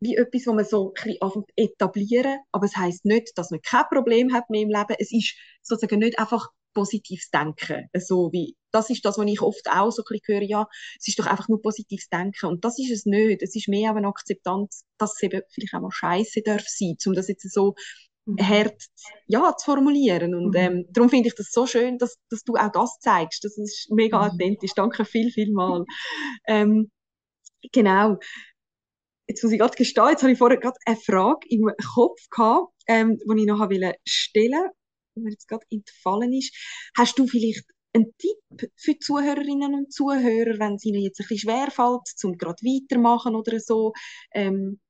wie 0.00 0.16
etwas, 0.16 0.46
was 0.46 0.54
man 0.54 0.64
so 0.64 0.94
ein 0.96 1.18
bisschen 1.18 1.44
etablieren, 1.56 2.38
aber 2.52 2.66
es 2.66 2.76
heißt 2.76 3.04
nicht, 3.04 3.36
dass 3.36 3.50
man 3.50 3.60
kein 3.60 3.84
Problem 3.90 4.32
hat 4.32 4.48
mehr 4.48 4.62
im 4.62 4.70
Leben. 4.70 4.96
Es 4.98 5.12
ist 5.12 5.36
sozusagen 5.62 6.00
nicht 6.00 6.18
einfach 6.18 6.48
positives 6.72 7.30
Denken. 7.30 7.88
So 7.98 8.30
wie, 8.32 8.56
das 8.70 8.90
ist 8.90 9.04
das, 9.04 9.18
was 9.18 9.26
ich 9.26 9.42
oft 9.42 9.68
auch 9.70 9.90
so 9.90 10.02
ein 10.02 10.06
bisschen 10.08 10.34
höre, 10.34 10.42
ja, 10.42 10.66
es 10.98 11.08
ist 11.08 11.18
doch 11.18 11.26
einfach 11.26 11.48
nur 11.48 11.60
positives 11.60 12.08
Denken. 12.08 12.46
Und 12.46 12.64
das 12.64 12.78
ist 12.78 12.90
es 12.90 13.06
nicht. 13.06 13.42
Es 13.42 13.54
ist 13.54 13.68
mehr 13.68 13.94
eine 13.94 14.08
Akzeptanz, 14.08 14.84
dass 14.98 15.14
es 15.14 15.22
eben 15.22 15.42
vielleicht 15.50 15.74
auch 15.74 15.80
mal 15.80 15.90
scheiße 15.90 16.42
darf 16.42 16.64
sein, 16.66 16.96
um 17.06 17.14
das 17.14 17.28
jetzt 17.28 17.50
so 17.52 17.74
mhm. 18.24 18.38
hart, 18.38 18.82
ja, 19.26 19.54
zu 19.56 19.64
formulieren. 19.64 20.34
Und, 20.34 20.50
mhm. 20.50 20.56
ähm, 20.56 20.86
darum 20.90 21.10
finde 21.10 21.28
ich 21.28 21.34
das 21.34 21.50
so 21.50 21.66
schön, 21.66 21.98
dass, 21.98 22.16
dass 22.30 22.42
du 22.44 22.54
auch 22.54 22.72
das 22.72 22.98
zeigst. 23.00 23.44
Das 23.44 23.58
ist 23.58 23.88
mega 23.90 24.18
mhm. 24.18 24.30
authentisch. 24.30 24.72
Danke 24.74 25.04
viel, 25.04 25.30
viel 25.30 25.52
mal. 25.52 25.84
ähm, 26.46 26.90
genau 27.72 28.16
jetzt 29.30 29.44
muss 29.44 29.52
ich 29.52 29.60
gerade 29.60 29.76
gestehen, 29.76 30.08
jetzt 30.10 30.22
habe 30.22 30.32
ich 30.32 30.38
vorher 30.38 30.58
gerade 30.58 30.76
eine 30.84 30.96
Frage 30.96 31.46
im 31.48 31.70
Kopf 31.94 32.18
gehabt, 32.30 32.72
ähm, 32.88 33.16
die 33.16 33.40
ich 33.40 33.46
noch 33.46 33.68
stellen 34.04 34.52
wollte, 34.52 34.74
die 35.14 35.20
mir 35.20 35.30
jetzt 35.30 35.46
gerade 35.46 35.64
entfallen 35.70 36.32
ist. 36.32 36.52
Hast 36.96 37.16
du 37.16 37.28
vielleicht 37.28 37.64
einen 37.94 38.12
Tipp 38.18 38.70
für 38.76 38.94
die 38.94 38.98
Zuhörerinnen 38.98 39.74
und 39.74 39.92
Zuhörer, 39.92 40.58
wenn 40.58 40.74
es 40.74 40.84
ihnen 40.84 41.02
jetzt 41.02 41.20
ein 41.20 41.26
bisschen 41.28 41.50
schwerfällt, 41.50 42.08
zum 42.08 42.36
gerade 42.36 42.60
weitermachen 42.62 43.36
oder 43.36 43.60
so? 43.60 43.92
Ähm, 44.32 44.80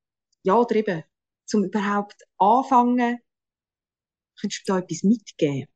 ja, 0.42 0.54
oder 0.54 0.74
eben, 0.74 1.02
zum 1.44 1.64
überhaupt 1.64 2.22
anfangen? 2.38 3.18
Könntest 4.40 4.66
du 4.66 4.72
da 4.72 4.78
etwas 4.78 5.02
mitgeben? 5.02 5.68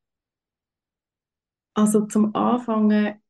Also 1.74 2.06
zum 2.06 2.34
Anfangen, 2.34 3.20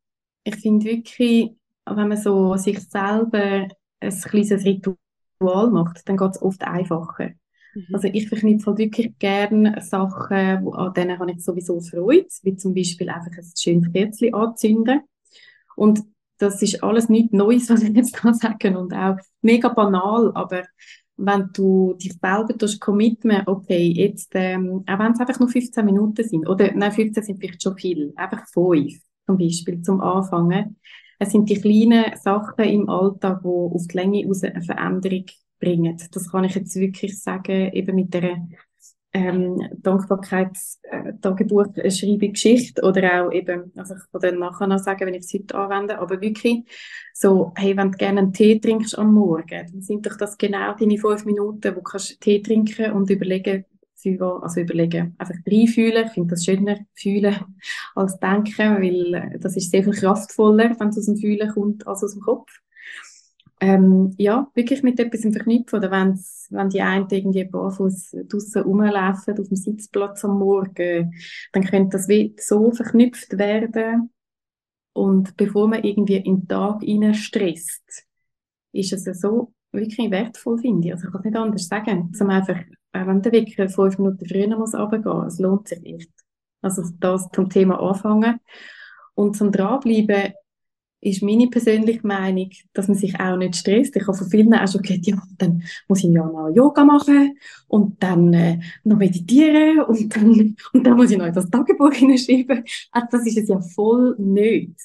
ich 0.44 0.56
finde 0.56 0.84
wirklich, 0.86 1.50
wenn 1.86 2.08
man 2.08 2.16
so 2.16 2.56
sich 2.56 2.78
selber 2.78 3.66
ein 4.00 4.20
kleines 4.20 4.64
Ritual 4.64 4.96
Ritual 5.40 5.70
macht, 5.70 6.08
dann 6.08 6.16
geht 6.16 6.30
es 6.30 6.42
oft 6.42 6.62
einfacher. 6.62 7.30
Mhm. 7.74 7.86
Also 7.92 8.08
ich 8.12 8.28
verknüpfe 8.28 8.66
halt 8.66 8.78
wirklich 8.78 9.18
gerne 9.18 9.80
Sachen, 9.80 10.64
wo, 10.64 10.72
an 10.72 10.94
denen 10.94 11.18
habe 11.18 11.32
ich 11.32 11.44
sowieso 11.44 11.80
Freude, 11.80 12.26
wie 12.42 12.56
zum 12.56 12.74
Beispiel 12.74 13.08
einfach 13.08 13.36
ein 13.36 13.52
schönes 13.56 13.92
Kerzchen 13.92 14.34
anzünden. 14.34 15.00
Und 15.76 16.00
das 16.38 16.62
ist 16.62 16.82
alles 16.82 17.08
nichts 17.08 17.32
Neues, 17.32 17.68
was 17.70 17.82
ich 17.82 17.94
jetzt 17.94 18.18
da 18.22 18.32
sagen 18.32 18.76
und 18.76 18.92
auch 18.92 19.16
mega 19.42 19.68
banal, 19.68 20.32
aber 20.34 20.62
wenn 21.16 21.50
du 21.52 21.94
dich 21.94 22.12
selber 22.20 22.54
durch 22.54 22.80
Commitment, 22.80 23.46
okay, 23.46 23.86
jetzt, 23.86 24.32
ähm, 24.34 24.82
auch 24.86 24.98
wenn 24.98 25.12
es 25.12 25.20
einfach 25.20 25.38
nur 25.38 25.48
15 25.48 25.84
Minuten 25.84 26.24
sind, 26.24 26.48
oder, 26.48 26.72
nein, 26.74 26.90
15 26.90 27.22
sind 27.22 27.38
vielleicht 27.38 27.62
schon 27.62 27.76
viel, 27.76 28.12
einfach 28.16 28.48
5 28.48 28.98
zum 29.26 29.38
Beispiel 29.38 29.80
zum 29.82 30.00
Anfangen, 30.00 30.76
es 31.24 31.32
sind 31.32 31.48
die 31.48 31.60
kleinen 31.60 32.16
Sachen 32.16 32.64
im 32.64 32.88
Alltag, 32.88 33.40
die 33.42 33.48
auf 33.48 33.86
die 33.86 33.96
Länge 33.96 34.28
aus 34.28 34.42
eine 34.44 34.62
Veränderung 34.62 35.24
bringen. 35.58 35.98
Das 36.12 36.30
kann 36.30 36.44
ich 36.44 36.54
jetzt 36.54 36.76
wirklich 36.76 37.20
sagen, 37.20 37.72
eben 37.72 37.96
mit 37.96 38.14
der 38.14 38.38
ähm, 39.14 39.62
Dankbarkeitstagebuch 39.78 41.66
schreibe 41.88 42.30
Geschichte 42.30 42.82
oder 42.82 43.26
auch 43.26 43.32
eben, 43.32 43.72
also 43.76 43.94
ich 43.94 44.02
kann 44.10 44.20
dann 44.20 44.38
nachher 44.40 44.66
noch 44.66 44.78
sagen, 44.78 45.06
wenn 45.06 45.14
ich 45.14 45.24
es 45.24 45.32
heute 45.32 45.54
anwende, 45.54 45.98
aber 45.98 46.20
wirklich 46.20 46.64
so, 47.12 47.52
hey, 47.56 47.76
wenn 47.76 47.92
du 47.92 47.98
gerne 47.98 48.20
einen 48.20 48.32
Tee 48.32 48.58
trinkst 48.58 48.98
am 48.98 49.14
Morgen, 49.14 49.66
dann 49.72 49.82
sind 49.82 50.04
doch 50.04 50.16
das 50.16 50.36
genau 50.36 50.74
deine 50.74 50.98
fünf 50.98 51.24
Minuten, 51.24 51.70
wo 51.70 51.76
du 51.76 51.82
kannst 51.82 52.20
Tee 52.20 52.42
trinken 52.42 52.92
und 52.92 53.08
überlegen, 53.08 53.64
für, 54.04 54.42
also 54.42 54.60
überlegen, 54.60 55.14
einfach 55.18 55.34
reinfühlen. 55.46 56.06
Ich 56.06 56.12
finde 56.12 56.30
das 56.30 56.44
schöner, 56.44 56.78
fühlen 56.94 57.34
als 57.94 58.18
denken, 58.20 58.82
weil 58.82 59.14
äh, 59.14 59.38
das 59.38 59.56
ist 59.56 59.70
sehr 59.70 59.82
viel 59.82 59.94
kraftvoller, 59.94 60.78
wenn 60.78 60.88
es 60.88 60.98
aus 60.98 61.06
dem 61.06 61.16
Fühlen 61.16 61.50
kommt, 61.50 61.86
als 61.86 62.04
aus 62.04 62.12
dem 62.12 62.22
Kopf. 62.22 62.50
Ähm, 63.60 64.14
ja, 64.18 64.50
wirklich 64.54 64.82
mit 64.82 65.00
etwas 65.00 65.22
im 65.22 65.32
Verknüpfen. 65.32 65.78
Oder 65.78 65.90
wenn's, 65.90 66.48
wenn 66.50 66.68
die 66.68 66.82
einen 66.82 67.06
irgendwie 67.10 67.44
barfuß 67.44 68.16
draussen 68.28 68.62
rumlaufen, 68.62 69.38
auf 69.38 69.48
dem 69.48 69.56
Sitzplatz 69.56 70.24
am 70.24 70.38
Morgen, 70.38 71.14
dann 71.52 71.64
könnte 71.64 71.96
das 71.96 72.08
so 72.46 72.70
verknüpft 72.72 73.38
werden. 73.38 74.10
Und 74.92 75.36
bevor 75.36 75.66
man 75.68 75.82
irgendwie 75.82 76.16
in 76.16 76.40
den 76.40 76.48
Tag 76.48 76.82
rein 76.82 77.14
stresst, 77.14 78.06
ist 78.72 78.92
es 78.92 79.20
so 79.20 79.52
wirklich 79.72 80.10
wertvoll, 80.10 80.58
finde 80.58 80.88
ich. 80.88 80.94
Also 80.94 81.06
ich 81.06 81.12
kann 81.12 81.20
es 81.20 81.24
nicht 81.24 81.36
anders 81.36 81.66
sagen. 81.66 82.12
Zum 82.12 82.30
einfach 82.30 82.60
auch 82.94 83.06
wenn 83.06 83.22
der 83.22 83.32
Wecker 83.32 83.68
fünf 83.68 83.98
Minuten 83.98 84.26
früher 84.26 84.56
muss 84.56 84.74
runtergehen, 84.74 85.26
es 85.26 85.38
lohnt 85.38 85.68
sich 85.68 85.80
nicht. 85.82 86.10
Also 86.62 86.82
das 87.00 87.28
zum 87.32 87.48
Thema 87.50 87.80
anfangen. 87.80 88.40
Und 89.14 89.36
zum 89.36 89.52
dranbleiben 89.52 90.32
ist 91.00 91.22
meine 91.22 91.48
persönliche 91.48 92.06
Meinung, 92.06 92.50
dass 92.72 92.88
man 92.88 92.96
sich 92.96 93.20
auch 93.20 93.36
nicht 93.36 93.56
stresst. 93.56 93.94
Ich 93.94 94.06
habe 94.06 94.16
von 94.16 94.30
vielen 94.30 94.54
auch 94.54 94.66
schon 94.66 94.80
gehört, 94.80 95.06
ja, 95.06 95.22
dann 95.36 95.62
muss 95.86 96.02
ich 96.02 96.10
ja 96.10 96.24
noch 96.24 96.48
Yoga 96.48 96.84
machen 96.84 97.38
und 97.68 98.02
dann 98.02 98.32
äh, 98.32 98.60
noch 98.84 98.96
meditieren 98.96 99.80
und 99.80 100.16
dann, 100.16 100.56
und 100.72 100.84
dann 100.84 100.96
muss 100.96 101.10
ich 101.10 101.18
noch 101.18 101.30
das 101.30 101.50
Tagebuch 101.50 101.92
hinschreiben. 101.92 102.64
Also 102.90 103.06
das 103.10 103.26
ist 103.26 103.38
es 103.38 103.48
ja 103.48 103.60
voll 103.60 104.16
nicht. 104.18 104.80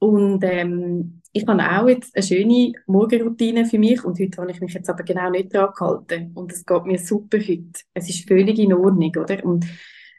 Und 0.00 0.42
ähm, 0.44 1.20
ich 1.32 1.46
habe 1.46 1.62
auch 1.62 1.88
jetzt 1.88 2.16
eine 2.16 2.24
schöne 2.24 2.72
Morgenroutine 2.86 3.66
für 3.66 3.78
mich 3.78 4.02
und 4.04 4.18
heute 4.18 4.40
habe 4.40 4.50
ich 4.50 4.60
mich 4.60 4.72
jetzt 4.72 4.90
aber 4.90 5.04
genau 5.04 5.30
nicht 5.30 5.54
dran 5.54 5.70
gehalten. 5.76 6.32
Und 6.34 6.50
es 6.52 6.64
geht 6.64 6.86
mir 6.86 6.98
super 6.98 7.38
heute. 7.38 7.82
Es 7.94 8.08
ist 8.08 8.26
völlig 8.26 8.58
in 8.58 8.72
Ordnung, 8.72 9.12
oder? 9.16 9.44
Und 9.44 9.66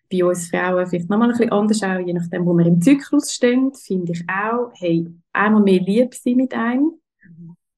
bei 0.09 0.23
uns 0.23 0.49
Frauen 0.49 0.85
vielleicht 0.87 1.09
nochmal 1.09 1.29
ein 1.29 1.37
bisschen 1.37 1.51
anders 1.51 1.81
auch, 1.83 1.99
je 1.99 2.13
nachdem, 2.13 2.45
wo 2.45 2.53
wir 2.53 2.65
im 2.65 2.79
Zyklus 2.81 3.33
stehen, 3.33 3.73
finde 3.73 4.11
ich 4.13 4.23
auch, 4.29 4.71
hey, 4.75 5.07
einmal 5.33 5.63
mehr 5.63 5.81
lieb 5.81 6.13
sein 6.13 6.35
mit 6.35 6.53
einem. 6.53 6.93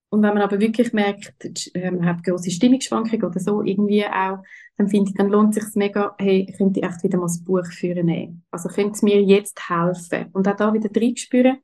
Und 0.10 0.22
wenn 0.22 0.34
man 0.34 0.44
aber 0.44 0.60
wirklich 0.60 0.94
merkt, 0.94 1.34
man 1.74 2.06
hat 2.06 2.24
große 2.24 2.52
Stimmungsschwankungen 2.52 3.26
oder 3.26 3.40
so, 3.40 3.64
irgendwie 3.64 4.06
auch, 4.06 4.44
dann 4.78 4.88
finde 4.88 5.10
ich, 5.10 5.16
dann 5.16 5.30
lohnt 5.30 5.58
es 5.58 5.64
sich 5.64 5.76
mega, 5.76 6.14
hey, 6.20 6.54
könnte 6.56 6.82
ich 6.82 6.86
echt 6.86 7.04
wieder 7.04 7.18
mal 7.18 7.26
das 7.26 7.44
Buch 7.44 7.66
führen 7.66 8.06
nehmen. 8.06 8.44
Also 8.52 8.70
könnte 8.70 8.92
es 8.92 9.02
mir 9.02 9.24
jetzt 9.24 9.70
helfen? 9.70 10.28
Und 10.34 10.48
auch 10.48 10.56
da 10.56 10.72
wieder 10.72 10.90
reinspüren. 10.96 11.58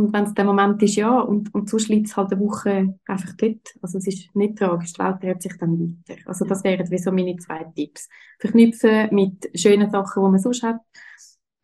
Und 0.00 0.14
wenn 0.14 0.24
es 0.24 0.32
der 0.32 0.46
Moment 0.46 0.82
ist, 0.82 0.96
ja, 0.96 1.20
und, 1.20 1.54
und 1.54 1.68
so 1.68 1.78
schlägt 1.78 2.06
es 2.06 2.16
halt 2.16 2.32
eine 2.32 2.40
Woche 2.40 2.98
einfach 3.06 3.34
dort. 3.36 3.74
Also 3.82 3.98
es 3.98 4.06
ist 4.06 4.34
nicht 4.34 4.56
tragisch, 4.56 4.94
die 4.94 4.98
Welt 4.98 5.22
dreht 5.22 5.42
sich 5.42 5.58
dann 5.58 5.78
weiter. 5.78 6.22
Also 6.24 6.46
das 6.46 6.64
wären 6.64 6.90
wie 6.90 6.96
so 6.96 7.12
meine 7.12 7.36
zwei 7.36 7.64
Tipps. 7.76 8.08
Verknüpfen 8.38 9.14
mit 9.14 9.50
schönen 9.54 9.90
Sachen, 9.90 10.24
die 10.24 10.30
man 10.30 10.38
sonst 10.38 10.62
hat, 10.62 10.80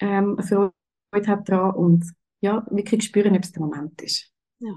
ähm, 0.01 0.39
Freude 0.39 1.29
hat 1.29 1.49
dran 1.49 1.71
und 1.77 2.05
ja, 2.43 2.67
wirklich 2.71 3.05
spüren, 3.05 3.35
ob 3.35 3.43
es 3.43 3.53
der 3.53 3.63
Moment 3.63 4.03
ist. 4.03 4.31
Ja. 4.59 4.75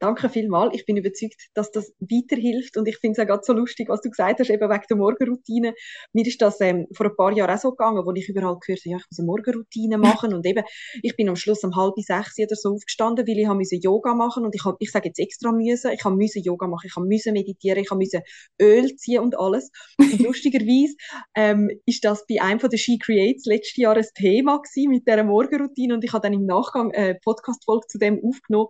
Danke 0.00 0.28
vielmals. 0.28 0.74
Ich 0.74 0.86
bin 0.86 0.96
überzeugt, 0.96 1.48
dass 1.54 1.70
das 1.70 1.92
weiterhilft. 1.98 2.76
Und 2.76 2.86
ich 2.86 2.98
finde 2.98 3.12
es 3.12 3.18
ja 3.18 3.24
gerade 3.24 3.42
so 3.44 3.52
lustig, 3.52 3.88
was 3.88 4.00
du 4.00 4.10
gesagt 4.10 4.38
hast, 4.38 4.50
eben 4.50 4.70
wegen 4.70 4.84
der 4.88 4.96
Morgenroutine. 4.96 5.74
Mir 6.12 6.26
ist 6.26 6.40
das 6.40 6.60
ähm, 6.60 6.86
vor 6.94 7.06
ein 7.06 7.16
paar 7.16 7.32
Jahren 7.32 7.56
auch 7.56 7.60
so 7.60 7.70
gegangen, 7.70 8.04
wo 8.04 8.12
ich 8.12 8.28
überall 8.28 8.58
gehört 8.60 8.80
habe, 8.80 8.90
ja, 8.90 8.96
ich 8.98 9.04
muss 9.10 9.18
eine 9.18 9.26
Morgenroutine 9.26 9.98
machen. 9.98 10.34
und 10.34 10.46
eben, 10.46 10.64
ich 11.02 11.16
bin 11.16 11.28
am 11.28 11.36
Schluss 11.36 11.64
um 11.64 11.74
halb 11.74 11.94
sechs 11.98 12.38
oder 12.38 12.54
so 12.54 12.74
aufgestanden, 12.74 13.26
weil 13.26 13.38
ich 13.38 13.46
habe 13.46 13.62
Yoga 13.70 14.14
machen 14.14 14.44
und 14.44 14.54
ich 14.54 14.64
habe, 14.64 14.76
ich 14.80 14.90
sage 14.90 15.08
jetzt 15.08 15.18
extra 15.18 15.52
müssen, 15.52 15.90
ich 15.92 16.04
habe 16.04 16.16
müssen 16.16 16.42
Yoga 16.42 16.68
machen, 16.68 16.86
ich 16.86 16.96
habe 16.96 17.06
müssen 17.06 17.32
meditieren, 17.32 17.82
ich 17.82 17.90
habe 17.90 17.98
müssen 17.98 18.22
Öl 18.60 18.94
ziehen 18.96 19.20
und 19.20 19.38
alles. 19.38 19.70
Und 19.98 20.20
lustigerweise 20.20 20.94
ähm, 21.34 21.70
ist 21.86 22.04
das 22.04 22.24
bei 22.26 22.40
einem 22.40 22.60
von 22.60 22.70
den 22.70 22.78
She 22.78 22.98
Creates 22.98 23.46
letztes 23.46 23.76
Jahr 23.76 23.96
ein 23.96 24.06
Thema 24.14 24.58
gewesen 24.58 24.90
mit 24.90 25.06
dieser 25.06 25.24
Morgenroutine 25.24 25.94
und 25.94 26.04
ich 26.04 26.12
habe 26.12 26.22
dann 26.22 26.32
im 26.32 26.46
Nachgang 26.46 26.92
eine 26.92 27.10
äh, 27.10 27.14
Podcast-Folge 27.14 27.86
zu 27.88 27.98
dem 27.98 28.20
aufgenommen 28.24 28.68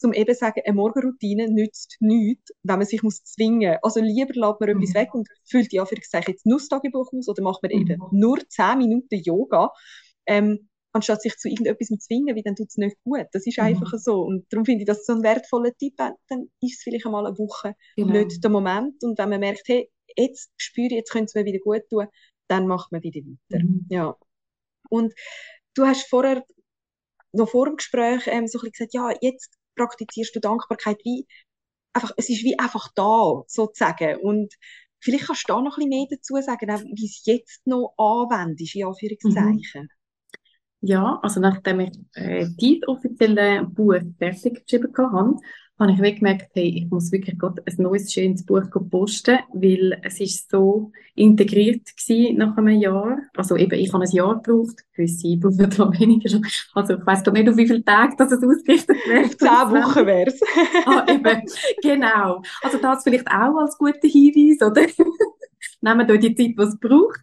zum 0.00 0.14
eben 0.14 0.34
sagen, 0.34 0.62
eine 0.64 0.74
Morgenroutine 0.74 1.48
nützt 1.48 1.96
nichts, 2.00 2.52
wenn 2.62 2.78
man 2.78 2.86
sich 2.86 3.02
muss 3.02 3.22
zwingen. 3.22 3.76
Also 3.82 4.00
lieber 4.00 4.32
lässt 4.34 4.60
man 4.60 4.70
mhm. 4.70 4.82
etwas 4.82 4.94
weg 4.94 5.14
und 5.14 5.28
füllt 5.44 5.72
ja 5.72 5.84
für 5.84 5.96
jetzt 5.96 6.10
Tagebuch 6.70 7.12
aus 7.12 7.28
oder 7.28 7.42
macht 7.42 7.62
man 7.62 7.70
mhm. 7.72 7.80
eben 7.82 8.02
nur 8.10 8.38
10 8.48 8.78
Minuten 8.78 9.14
Yoga, 9.22 9.70
ähm, 10.26 10.70
anstatt 10.92 11.20
sich 11.20 11.36
zu 11.36 11.48
irgendetwas 11.48 11.88
zu 11.88 11.98
zwingen, 11.98 12.34
weil 12.34 12.42
dann 12.42 12.56
tut 12.56 12.68
es 12.68 12.78
nicht 12.78 12.96
gut. 13.04 13.26
Das 13.32 13.46
ist 13.46 13.58
mhm. 13.58 13.64
einfach 13.64 13.92
so. 13.98 14.22
Und 14.22 14.46
darum 14.50 14.64
finde 14.64 14.82
ich 14.82 14.86
das 14.86 15.04
so 15.04 15.12
ein 15.12 15.22
wertvoller 15.22 15.76
Tipp. 15.76 15.94
Dann 15.98 16.50
ist 16.62 16.78
es 16.78 16.82
vielleicht 16.82 17.04
einmal 17.04 17.26
eine 17.26 17.38
Woche 17.38 17.74
genau. 17.96 18.12
nicht 18.12 18.42
der 18.42 18.50
Moment. 18.50 19.04
Und 19.04 19.18
wenn 19.18 19.28
man 19.28 19.40
merkt, 19.40 19.68
hey, 19.68 19.90
jetzt 20.16 20.50
spüre 20.56 20.86
ich, 20.86 20.92
jetzt 20.92 21.10
könnte 21.10 21.26
es 21.26 21.34
mir 21.34 21.44
wieder 21.44 21.58
gut 21.58 21.82
tun, 21.90 22.06
dann 22.48 22.66
macht 22.66 22.90
man 22.90 23.02
wieder 23.02 23.20
weiter. 23.20 23.62
Mhm. 23.62 23.86
Ja. 23.90 24.16
Und 24.88 25.12
du 25.74 25.84
hast 25.84 26.08
vorher 26.08 26.42
noch 27.32 27.50
vor 27.50 27.66
dem 27.66 27.76
Gespräch 27.76 28.26
ähm, 28.26 28.46
so 28.48 28.58
ein 28.58 28.70
bisschen 28.70 28.88
gesagt, 28.88 28.94
ja, 28.94 29.14
jetzt 29.20 29.59
praktizierst 29.80 30.34
du 30.36 30.40
Dankbarkeit 30.40 30.98
wie 31.04 31.26
einfach, 31.92 32.12
es 32.16 32.28
ist 32.28 32.44
wie 32.44 32.58
einfach 32.58 32.88
da, 32.94 33.42
sozusagen. 33.46 34.20
Und 34.20 34.54
vielleicht 35.00 35.26
kannst 35.26 35.48
du 35.48 35.54
da 35.54 35.60
noch 35.60 35.78
ein 35.78 35.88
bisschen 35.88 35.90
mehr 35.90 36.06
dazu 36.10 36.36
sagen, 36.40 36.68
wie 36.94 37.06
es 37.06 37.22
jetzt 37.24 37.66
noch 37.66 37.94
anwendest, 37.96 38.76
in 38.76 38.86
Anführungszeichen. 38.86 39.82
Mhm. 39.82 39.88
Ja, 40.82 41.18
also 41.22 41.40
nachdem 41.40 41.80
ich 41.80 41.92
äh, 42.14 42.46
die 42.58 42.80
offizielle 42.86 43.64
Buch 43.64 43.96
fertig 44.18 44.64
geschrieben 44.66 44.92
habe, 44.96 45.36
habe 45.80 45.92
ich 45.92 46.16
gemerkt, 46.16 46.50
hey, 46.54 46.68
ich 46.76 46.90
muss 46.90 47.10
wirklich 47.10 47.38
gerade 47.38 47.62
ein 47.66 47.74
neues, 47.78 48.12
schönes 48.12 48.44
Buch 48.44 48.62
posten, 48.90 49.38
weil 49.52 49.98
es 50.02 50.20
ist 50.20 50.50
so 50.50 50.92
integriert 51.14 51.86
gewesen 51.96 52.36
nach 52.36 52.56
einem 52.56 52.78
Jahr. 52.78 53.18
Also 53.34 53.56
eben, 53.56 53.78
ich 53.78 53.92
habe 53.92 54.04
ein 54.04 54.10
Jahr 54.10 54.42
gebraucht, 54.42 54.84
gewisse 54.94 55.36
brauchen 55.38 55.70
noch 55.78 55.98
weniger. 55.98 56.40
Also 56.74 56.94
ich 56.94 57.06
weiss 57.06 57.24
gar 57.24 57.32
nicht, 57.32 57.48
auf 57.48 57.56
wie 57.56 57.66
viele 57.66 57.84
Tage 57.84 58.14
das 58.18 58.32
es 58.32 58.42
ausgerichtet 58.42 58.96
wird. 59.08 59.30
Zehn 59.38 59.48
Wochen 59.48 60.06
wäre 60.06 60.30
es. 60.30 60.40
ah, 60.86 61.06
eben, 61.08 61.42
genau. 61.82 62.42
Also 62.62 62.78
das 62.78 63.02
vielleicht 63.02 63.28
auch 63.28 63.56
als 63.58 63.78
guter 63.78 63.98
Hinweis, 64.02 64.60
oder? 64.60 64.86
Nehmen 65.80 66.10
euch 66.10 66.20
die 66.20 66.34
Zeit, 66.34 66.58
die 66.58 66.62
es 66.62 66.78
braucht. 66.78 67.20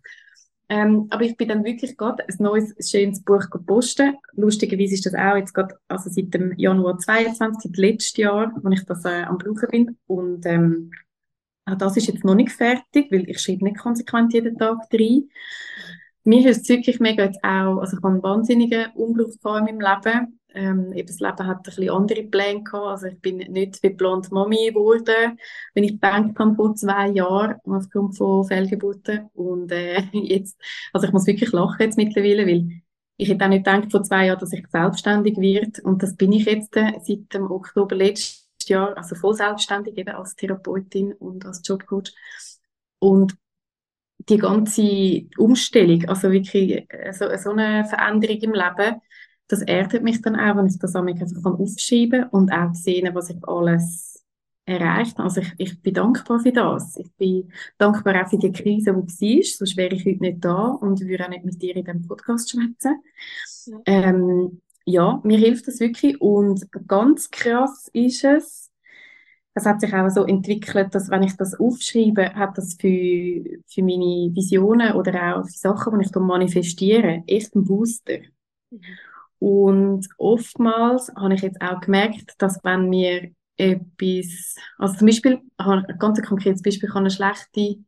Ähm, 0.70 1.08
aber 1.12 1.24
ich 1.24 1.38
bin 1.38 1.48
dann 1.48 1.64
wirklich 1.64 1.96
gerade 1.96 2.28
ein 2.28 2.36
neues, 2.40 2.76
schönes 2.90 3.24
Buch 3.24 3.50
gepostet. 3.50 4.16
Lustigerweise 4.34 4.96
ist 4.96 5.06
das 5.06 5.14
auch 5.14 5.38
jetzt 5.38 5.54
gerade, 5.54 5.76
also 5.88 6.10
seit 6.10 6.34
dem 6.34 6.54
Januar 6.58 6.98
22, 6.98 7.72
seit 7.72 7.78
letztes 7.78 8.18
Jahr, 8.18 8.54
wo 8.62 8.70
ich 8.70 8.84
das 8.84 9.06
äh, 9.06 9.24
am 9.24 9.38
brauchen 9.38 9.70
bin. 9.72 9.98
Und 10.08 10.46
ähm, 10.46 10.92
auch 11.66 11.76
das 11.76 11.96
ist 11.96 12.08
jetzt 12.08 12.26
noch 12.26 12.36
nicht 12.36 12.52
fertig, 12.52 13.12
weil 13.12 13.30
ich 13.30 13.40
schreibe 13.40 13.64
nicht 13.64 13.78
konsequent 13.78 14.34
jeden 14.34 14.58
Tag 14.58 14.80
rein. 14.94 15.30
Mir 16.26 16.50
ist 16.50 16.64
es 16.64 16.70
wirklich 16.70 17.00
mega 17.00 17.24
jetzt 17.24 17.42
auch, 17.44 17.80
also 17.80 17.96
ich 17.96 18.04
habe 18.04 18.14
einen 18.14 18.24
wahnsinnigen 18.24 18.92
Umbruch 18.96 19.34
in 19.44 19.64
meinem 19.64 19.80
Leben. 19.80 20.37
Ähm, 20.58 20.92
eben 20.94 21.08
das 21.08 21.20
Leben 21.20 21.46
hat 21.46 21.58
ein 21.58 21.64
bisschen 21.64 21.90
andere 21.92 22.24
Pläne 22.24 22.64
gehabt. 22.64 22.88
Also 22.88 23.06
ich 23.08 23.22
bin 23.22 23.38
nicht 23.38 23.84
wie 23.84 23.90
blond 23.90 24.32
Mami 24.32 24.72
geworden, 24.72 25.38
wenn 25.76 25.84
ich 25.84 25.92
gedacht 25.92 26.40
habe 26.40 26.56
vor 26.56 26.74
zwei 26.74 27.10
Jahren 27.10 27.58
aufgrund 27.64 28.18
von 28.18 28.44
Fehlgeburten. 28.44 29.30
Und 29.36 29.72
äh, 29.72 30.02
jetzt, 30.14 30.60
also 30.94 31.06
ich 31.06 31.14
muss 31.14 31.28
wirklich 31.28 31.52
lachen 31.52 31.82
jetzt 31.82 31.98
mittlerweile, 31.98 32.48
weil 32.48 32.82
ich 33.18 33.30
hätte 33.30 33.46
auch 33.46 33.50
nicht 33.50 33.66
gedacht 33.66 33.92
vor 33.92 34.02
zwei 34.02 34.26
Jahren, 34.26 34.40
dass 34.40 34.52
ich 34.52 34.66
selbstständig 34.68 35.38
werde. 35.38 35.82
Und 35.84 36.02
das 36.02 36.16
bin 36.16 36.32
ich 36.32 36.46
jetzt 36.46 36.76
äh, 36.76 36.94
seit 37.04 37.32
dem 37.34 37.52
Oktober 37.52 37.96
letztes 37.96 38.48
Jahr, 38.68 38.98
also 38.98 39.16
voll 39.16 39.36
selbstständig 39.36 39.96
eben 39.96 40.16
als 40.16 40.36
Therapeutin 40.36 41.14
und 41.14 41.46
als 41.46 41.62
Jobcoach. 41.64 42.14
Und 42.98 43.38
die 44.18 44.38
ganze 44.38 45.28
Umstellung, 45.38 46.06
also 46.10 46.32
wirklich 46.32 46.84
äh, 46.90 47.14
so, 47.14 47.26
so 47.38 47.52
eine 47.52 47.86
Veränderung 47.86 48.38
im 48.38 48.54
Leben, 48.54 49.02
das 49.48 49.62
erdet 49.62 50.04
mich 50.04 50.22
dann 50.22 50.36
auch, 50.36 50.58
wenn 50.58 50.68
ich 50.68 50.80
das 50.80 50.96
einfach 50.96 51.60
aufschreiben 51.60 52.22
kann 52.22 52.30
und 52.30 52.52
auch 52.52 52.74
sehen, 52.74 53.14
was 53.16 53.30
ich 53.30 53.38
alles 53.48 54.08
erreicht 54.66 55.18
Also 55.18 55.42
ich, 55.42 55.54
ich 55.58 55.82
bin 55.82 55.94
dankbar 55.94 56.40
für 56.40 56.52
das. 56.52 56.98
Ich 56.98 57.10
bin 57.14 57.52
dankbar 57.78 58.22
auch 58.22 58.30
für 58.30 58.38
die 58.38 58.52
Krise, 58.52 58.94
die 58.94 59.38
war, 59.38 59.44
sonst 59.44 59.78
wäre 59.78 59.96
ich 59.96 60.06
heute 60.06 60.20
nicht 60.20 60.44
da 60.44 60.68
und 60.68 61.00
würde 61.00 61.26
auch 61.26 61.30
nicht 61.30 61.46
mit 61.46 61.62
dir 61.62 61.76
in 61.76 61.86
diesem 61.86 62.06
Podcast 62.06 62.52
schwätzen. 62.52 63.02
Ja. 63.66 63.78
Ähm, 63.86 64.62
ja, 64.86 65.22
mir 65.24 65.38
hilft 65.38 65.68
das 65.68 65.80
wirklich 65.80 66.20
und 66.22 66.66
ganz 66.88 67.30
krass 67.30 67.90
ist 67.94 68.24
es, 68.24 68.72
es 69.54 69.66
hat 69.66 69.82
sich 69.82 69.94
auch 69.94 70.10
so 70.10 70.24
entwickelt, 70.24 70.94
dass 70.94 71.10
wenn 71.10 71.24
ich 71.24 71.36
das 71.36 71.60
aufschreibe, 71.60 72.36
hat 72.36 72.58
das 72.58 72.76
für, 72.80 73.44
für 73.68 73.82
meine 73.82 74.30
Visionen 74.36 74.94
oder 74.94 75.38
auch 75.38 75.46
für 75.46 75.52
Sachen, 75.52 76.00
die 76.00 76.06
ich 76.06 76.16
manifestiere, 76.16 77.24
echt 77.26 77.56
einen 77.56 77.66
Booster. 77.66 78.20
Mhm. 78.70 78.82
Und 79.40 80.08
oftmals 80.18 81.12
habe 81.16 81.36
ich 81.36 81.42
jetzt 81.42 81.62
auch 81.62 81.80
gemerkt, 81.80 82.34
dass 82.40 82.60
wenn 82.64 82.90
mir 82.90 83.32
etwas, 83.58 84.56
also 84.78 84.98
zum 84.98 85.08
Beispiel, 85.08 85.42
ein 85.58 85.86
ganz 86.00 86.22
konkretes 86.22 86.62
Beispiel, 86.62 86.90
ich 86.90 86.96
habe 86.96 87.02
eine 87.02 87.12
schlechte, 87.12 87.84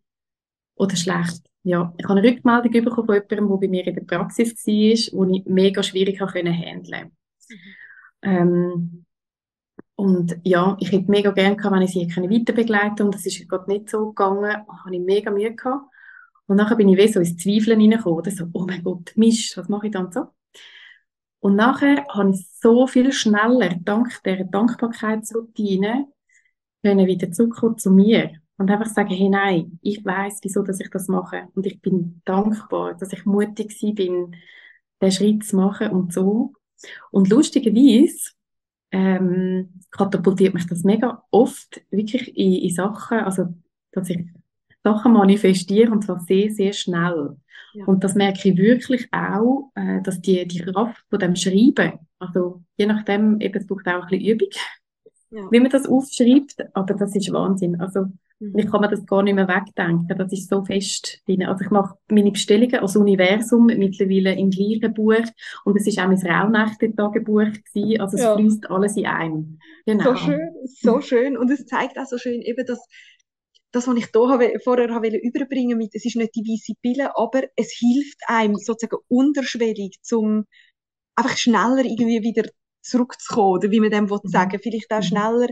oder 0.75 0.95
schlecht, 0.95 1.41
ja, 1.63 1.93
ich 1.97 2.05
habe 2.07 2.19
eine 2.19 2.29
Rückmeldung 2.29 2.71
bekommen 2.71 3.07
von 3.07 3.15
jemandem, 3.15 3.49
der 3.49 3.57
bei 3.57 3.67
mir 3.67 3.87
in 3.87 3.95
der 3.95 4.03
Praxis 4.03 4.55
war, 4.65 5.27
die 5.27 5.39
ich 5.39 5.45
mega 5.45 5.83
schwierig 5.83 6.21
handeln 6.21 6.55
konnte. 6.55 7.11
Ähm, 8.21 9.05
und 9.95 10.39
ja, 10.43 10.77
ich 10.79 10.91
hätte 10.91 11.11
mega 11.11 11.31
gerne 11.31 11.57
gehabt, 11.57 11.75
wenn 11.75 11.81
ich 11.81 11.91
sie 11.91 12.07
weiter 12.07 12.53
begleiten 12.53 13.03
und 13.03 13.15
das 13.15 13.25
ist 13.25 13.47
gerade 13.49 13.69
nicht 13.69 13.89
so 13.89 14.07
gegangen, 14.07 14.65
habe 14.67 14.95
ich 14.95 15.01
mega 15.01 15.29
Mühe 15.29 15.53
gehabt. 15.53 15.91
Und 16.47 16.55
nachher 16.55 16.77
bin 16.77 16.89
ich 16.89 16.97
wie 16.97 17.07
so 17.07 17.19
ins 17.19 17.37
Zweifeln 17.37 17.79
reingekommen, 17.79 18.17
oder 18.17 18.31
so, 18.31 18.45
oh 18.53 18.65
mein 18.65 18.81
Gott, 18.81 19.11
Mist, 19.15 19.57
was 19.57 19.67
mache 19.67 19.87
ich 19.87 19.91
dann 19.91 20.11
so? 20.11 20.27
Und 21.39 21.55
nachher 21.55 22.05
habe 22.09 22.31
ich 22.31 22.47
so 22.61 22.87
viel 22.87 23.11
schneller, 23.13 23.75
dank 23.81 24.21
der 24.23 24.43
Dankbarkeitsroutine, 24.43 26.07
können 26.83 27.07
wieder 27.07 27.31
zurückkommen 27.31 27.77
zu 27.77 27.91
mir. 27.91 28.31
Und 28.57 28.69
einfach 28.69 28.87
sagen, 28.87 29.09
hey, 29.09 29.29
nein, 29.29 29.79
ich 29.81 30.03
weiß, 30.03 30.39
wieso, 30.43 30.63
dass 30.63 30.81
ich 30.81 30.89
das 30.89 31.07
mache. 31.07 31.47
Und 31.55 31.65
ich 31.65 31.81
bin 31.81 32.21
dankbar, 32.25 32.95
dass 32.95 33.13
ich 33.13 33.25
mutig 33.25 33.69
gewesen 33.69 33.95
bin, 33.95 34.35
den 35.01 35.11
Schritt 35.11 35.45
zu 35.45 35.55
machen 35.55 35.91
und 35.91 36.11
so. 36.11 36.53
Und 37.11 37.29
lustigerweise, 37.29 38.31
ähm, 38.91 39.81
katapultiert 39.91 40.53
mich 40.53 40.67
das 40.67 40.83
mega 40.83 41.23
oft 41.31 41.81
wirklich 41.89 42.35
in, 42.35 42.53
in 42.53 42.73
Sachen, 42.73 43.19
also, 43.19 43.53
dass 43.91 44.09
ich 44.09 44.25
Sachen 44.83 45.13
manifestiere 45.13 45.91
und 45.91 46.03
zwar 46.03 46.19
sehr, 46.21 46.51
sehr 46.51 46.73
schnell. 46.73 47.37
Ja. 47.73 47.85
Und 47.85 48.03
das 48.03 48.15
merke 48.15 48.49
ich 48.49 48.57
wirklich 48.57 49.07
auch, 49.11 49.71
äh, 49.75 50.01
dass 50.01 50.21
die, 50.21 50.47
die 50.47 50.59
Kraft 50.59 51.03
von 51.09 51.19
dem 51.19 51.35
Schreiben, 51.35 51.99
also 52.17 52.61
je 52.77 52.85
nachdem, 52.85 53.39
eben, 53.39 53.57
es 53.57 53.67
braucht 53.67 53.87
auch 53.87 54.03
ein 54.03 54.09
bisschen 54.09 54.25
Übung, 54.25 54.49
ja. 55.31 55.47
wie 55.51 55.59
man 55.59 55.69
das 55.69 55.87
aufschreibt, 55.87 56.55
aber 56.73 56.93
das 56.95 57.15
ist 57.15 57.31
Wahnsinn. 57.31 57.79
Also, 57.79 58.05
mhm. 58.39 58.57
ich 58.57 58.69
kann 58.69 58.81
mir 58.81 58.89
das 58.89 59.05
gar 59.05 59.23
nicht 59.23 59.35
mehr 59.35 59.47
wegdenken. 59.47 60.17
Das 60.17 60.31
ist 60.33 60.49
so 60.49 60.63
fest 60.63 61.21
drin. 61.27 61.43
Also, 61.43 61.65
ich 61.65 61.71
mache 61.71 61.95
meine 62.09 62.31
Bestellungen 62.31 62.79
als 62.79 62.95
Universum 62.95 63.67
mittlerweile 63.67 64.33
im 64.33 64.49
gleichen 64.49 64.93
Buch 64.93 65.23
und 65.65 65.77
es 65.77 65.87
ist 65.87 65.99
auch 65.99 66.07
mein 66.07 66.17
Rauhnächte-Tagebuch 66.17 67.51
gewesen. 67.73 68.01
Also, 68.01 68.17
es 68.17 68.23
ja. 68.23 68.35
fließt 68.35 68.69
alles 68.69 68.97
in 68.97 69.05
einem. 69.05 69.59
Genau. 69.85 70.03
So 70.03 70.15
schön, 70.15 70.49
so 70.65 71.01
schön. 71.01 71.37
Und 71.37 71.51
es 71.51 71.65
zeigt 71.65 71.97
auch 71.97 72.05
so 72.05 72.17
schön 72.17 72.41
eben, 72.41 72.65
dass 72.65 72.85
das, 73.71 73.87
was 73.87 73.97
ich 73.97 74.07
hier 74.11 74.59
vorher 74.63 74.93
habe 74.93 75.07
überbringen 75.09 75.77
mit, 75.77 75.93
es 75.93 76.05
ist 76.05 76.15
nicht 76.15 76.35
die 76.35 76.41
weiße 76.41 76.73
Pille, 76.81 77.15
aber 77.15 77.43
es 77.55 77.71
hilft 77.71 78.17
einem 78.27 78.55
sozusagen 78.55 79.01
unterschwellig, 79.07 79.97
zum 80.01 80.45
einfach 81.15 81.37
schneller 81.37 81.85
irgendwie 81.85 82.23
wieder 82.23 82.49
zurückzukommen, 82.81 83.53
oder 83.53 83.71
wie 83.71 83.79
man 83.79 83.91
dem 83.91 84.05
mhm. 84.05 84.19
sagen 84.23 84.59
Vielleicht 84.61 84.91
auch 84.91 84.99
mhm. 84.99 85.03
schneller 85.03 85.47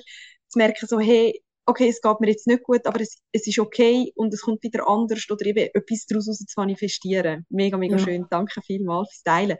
zu 0.47 0.57
merken, 0.57 0.87
so, 0.87 0.99
hey, 0.99 1.41
okay, 1.65 1.89
es 1.89 2.01
geht 2.01 2.19
mir 2.21 2.29
jetzt 2.29 2.47
nicht 2.47 2.63
gut, 2.63 2.85
aber 2.85 3.01
es, 3.01 3.17
es 3.33 3.45
ist 3.45 3.59
okay 3.59 4.11
und 4.15 4.33
es 4.33 4.41
kommt 4.41 4.63
wieder 4.63 4.87
anders 4.87 5.29
oder 5.29 5.45
eben 5.45 5.69
etwas 5.73 6.05
daraus 6.07 6.25
zu 6.25 6.45
manifestieren. 6.55 7.45
Mega, 7.49 7.77
mega 7.77 7.97
ja. 7.97 8.03
schön. 8.03 8.25
Danke 8.29 8.61
vielmals 8.61 9.09
fürs 9.09 9.23
Teilen. 9.23 9.57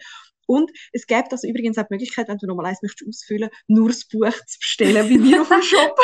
Und 0.48 0.72
es 0.94 1.06
gibt 1.06 1.32
also 1.32 1.48
übrigens 1.48 1.78
auch 1.78 1.84
die 1.84 1.94
Möglichkeit, 1.94 2.28
wenn 2.28 2.38
du 2.38 2.48
nochmal 2.48 2.68
eins 2.68 2.82
möchtest 2.82 3.08
ausfüllen, 3.08 3.50
nur 3.68 3.90
das 3.90 4.08
Buch 4.08 4.32
zu 4.48 4.60
bestellen 4.60 5.08
bei 5.08 5.18
mir 5.18 5.42
auf 5.42 5.50
dem 5.50 5.62
Shop. 5.62 5.96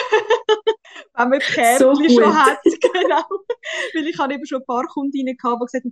wenn 1.16 1.30
man 1.30 1.40
Kärtchen 1.40 1.96
so 1.96 1.96
schon 1.96 2.36
hat. 2.36 2.60
Genau. 2.94 3.24
Weil 3.96 4.08
ich 4.08 4.18
habe 4.20 4.34
eben 4.34 4.46
schon 4.46 4.62
ein 4.62 4.66
paar 4.66 4.86
Kundinnen 4.86 5.36
gehabt, 5.36 5.62
die 5.62 5.66
gesagt 5.66 5.86
haben, 5.86 5.92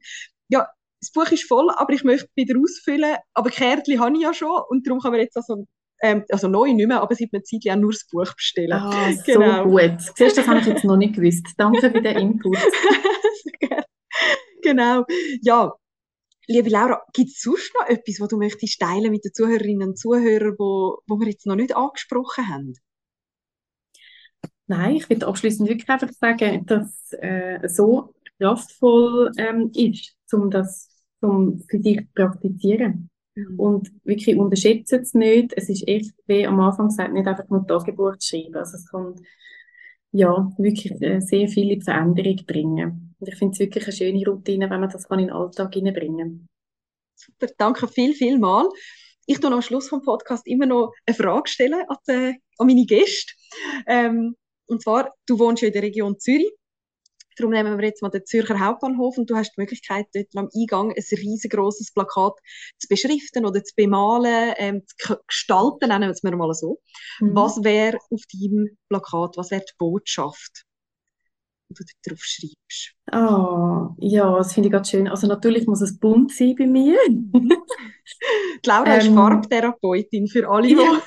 ja, 0.49 0.67
das 1.01 1.11
Buch 1.11 1.31
ist 1.31 1.47
voll, 1.47 1.69
aber 1.71 1.93
ich 1.93 2.03
möchte 2.03 2.29
wieder 2.35 2.59
ausfüllen, 2.59 3.15
aber 3.33 3.49
Kärtchen 3.49 3.99
habe 3.99 4.15
ich 4.15 4.21
ja 4.21 4.33
schon 4.33 4.61
und 4.69 4.85
darum 4.85 4.99
kann 4.99 5.11
man 5.11 5.19
jetzt 5.19 5.35
also 5.35 5.65
ähm, 6.03 6.25
also 6.29 6.47
neu 6.47 6.73
nicht 6.73 6.87
mehr, 6.87 7.01
aber 7.01 7.15
seit 7.15 7.29
einer 7.31 7.43
Zeit 7.43 7.61
auch 7.69 7.75
nur 7.75 7.91
das 7.91 8.07
Buch 8.07 8.33
bestellen. 8.35 8.73
Ah, 8.73 9.11
genau. 9.25 9.63
so 9.63 9.69
gut. 9.69 10.01
Siehst 10.15 10.37
du, 10.37 10.41
das 10.41 10.47
habe 10.47 10.59
ich 10.59 10.65
jetzt 10.65 10.83
noch 10.83 10.97
nicht 10.97 11.15
gewusst. 11.15 11.45
Danke 11.57 11.91
für 11.91 12.01
den 12.01 12.17
Input. 12.17 12.57
genau. 14.61 15.05
Ja, 15.41 15.71
liebe 16.51 16.69
Laura, 16.69 17.01
gibt 17.13 17.29
es 17.29 17.41
sonst 17.41 17.73
noch 17.79 17.87
etwas, 17.87 18.19
was 18.19 18.27
du 18.29 18.37
möchtest 18.37 18.79
teilen 18.79 19.11
mit 19.11 19.25
den 19.25 19.33
Zuhörerinnen 19.33 19.89
und 19.89 19.97
Zuhörern, 19.97 20.55
wo, 20.57 20.99
wo 21.07 21.19
wir 21.19 21.27
jetzt 21.27 21.45
noch 21.45 21.55
nicht 21.55 21.75
angesprochen 21.75 22.47
haben? 22.47 22.73
Nein, 24.67 24.95
ich 24.95 25.09
würde 25.09 25.27
abschließend 25.27 25.67
wirklich 25.67 25.89
einfach 25.89 26.11
sagen, 26.11 26.65
dass 26.65 27.13
äh, 27.13 27.67
so 27.67 28.13
kraftvoll 28.39 29.31
ähm, 29.37 29.71
ist, 29.73 30.15
um 30.31 30.49
das 30.49 30.89
um 31.21 31.59
für 31.69 31.79
dich 31.79 31.99
zu 31.99 32.07
praktizieren. 32.15 33.09
Mhm. 33.35 33.59
Und 33.59 33.91
wirklich 34.03 34.37
unterschätzt 34.37 34.93
es 34.93 35.13
nicht. 35.13 35.53
Es 35.55 35.69
ist 35.69 35.87
echt, 35.87 36.13
wie 36.27 36.45
am 36.45 36.59
Anfang 36.59 36.87
gesagt, 36.87 37.13
nicht 37.13 37.27
einfach 37.27 37.47
nur 37.49 37.65
Tagebuch 37.65 38.17
zu 38.17 38.29
schreiben. 38.29 38.55
Also 38.55 38.77
es 38.77 38.89
kann 38.89 39.15
ja 40.11 40.51
wirklich 40.57 41.01
äh, 41.01 41.19
sehr 41.19 41.47
viele 41.47 41.81
Veränderungen 41.81 42.45
bringen. 42.45 43.15
Und 43.19 43.27
ich 43.27 43.35
finde 43.35 43.53
es 43.53 43.59
wirklich 43.59 43.85
eine 43.85 43.93
schöne 43.93 44.25
Routine, 44.25 44.69
wenn 44.69 44.79
man 44.79 44.89
das 44.89 45.05
in 45.05 45.17
den 45.17 45.31
Alltag 45.31 45.73
hineinbringen. 45.73 46.47
Super, 47.15 47.47
danke 47.57 47.87
viel, 47.87 48.13
viel 48.13 48.39
mal. 48.39 48.67
Ich 49.25 49.39
tue 49.39 49.51
am 49.51 49.61
Schluss 49.61 49.87
vom 49.87 50.01
Podcast 50.01 50.47
immer 50.47 50.65
noch 50.65 50.93
eine 51.05 51.15
Frage 51.15 51.47
stellen 51.47 51.85
an, 51.87 51.97
die, 52.07 52.35
an 52.57 52.67
meine 52.67 52.85
Gäste. 52.85 53.33
Ähm, 53.87 54.35
und 54.65 54.81
zwar, 54.81 55.13
du 55.27 55.37
wohnst 55.37 55.61
ja 55.61 55.67
in 55.67 55.73
der 55.73 55.83
Region 55.83 56.19
Zürich 56.19 56.51
Darum 57.37 57.51
nehmen 57.51 57.77
wir 57.77 57.85
jetzt 57.85 58.01
mal 58.01 58.09
den 58.09 58.25
Zürcher 58.25 58.59
Hauptbahnhof 58.59 59.17
und 59.17 59.29
du 59.29 59.35
hast 59.35 59.53
die 59.55 59.61
Möglichkeit, 59.61 60.07
dort 60.13 60.27
am 60.35 60.49
Eingang 60.55 60.91
ein 60.91 61.03
riesengroßes 61.11 61.93
Plakat 61.93 62.33
zu 62.77 62.87
beschriften 62.87 63.45
oder 63.45 63.63
zu 63.63 63.73
bemalen, 63.75 64.53
ähm, 64.57 64.83
zu 64.85 65.17
gestalten, 65.27 65.89
nennen 65.89 66.09
wir 66.09 66.11
es 66.11 66.23
mal 66.23 66.53
so. 66.53 66.79
Mhm. 67.19 67.35
Was 67.35 67.63
wäre 67.63 67.97
auf 68.09 68.21
deinem 68.33 68.77
Plakat, 68.89 69.37
was 69.37 69.51
wäre 69.51 69.61
die 69.61 69.73
Botschaft? 69.77 70.65
die 71.71 71.83
du 71.83 71.83
dort 71.83 72.17
drauf 72.17 72.23
schreibst. 72.23 72.95
Ah, 73.11 73.95
ja, 73.99 74.37
das 74.37 74.53
finde 74.53 74.67
ich 74.67 74.73
ganz 74.73 74.89
schön. 74.89 75.07
Also 75.07 75.27
natürlich 75.27 75.67
muss 75.67 75.81
es 75.81 75.97
bunt 75.97 76.31
sein 76.31 76.55
bei 76.57 76.67
mir. 76.67 76.97
die 77.07 78.67
Laura 78.67 78.93
ähm, 78.93 78.99
ist 78.99 79.13
Farbtherapeutin 79.13 80.27
für 80.27 80.49
alle, 80.49 80.67
die, 80.67 80.73
ja. 80.73 81.01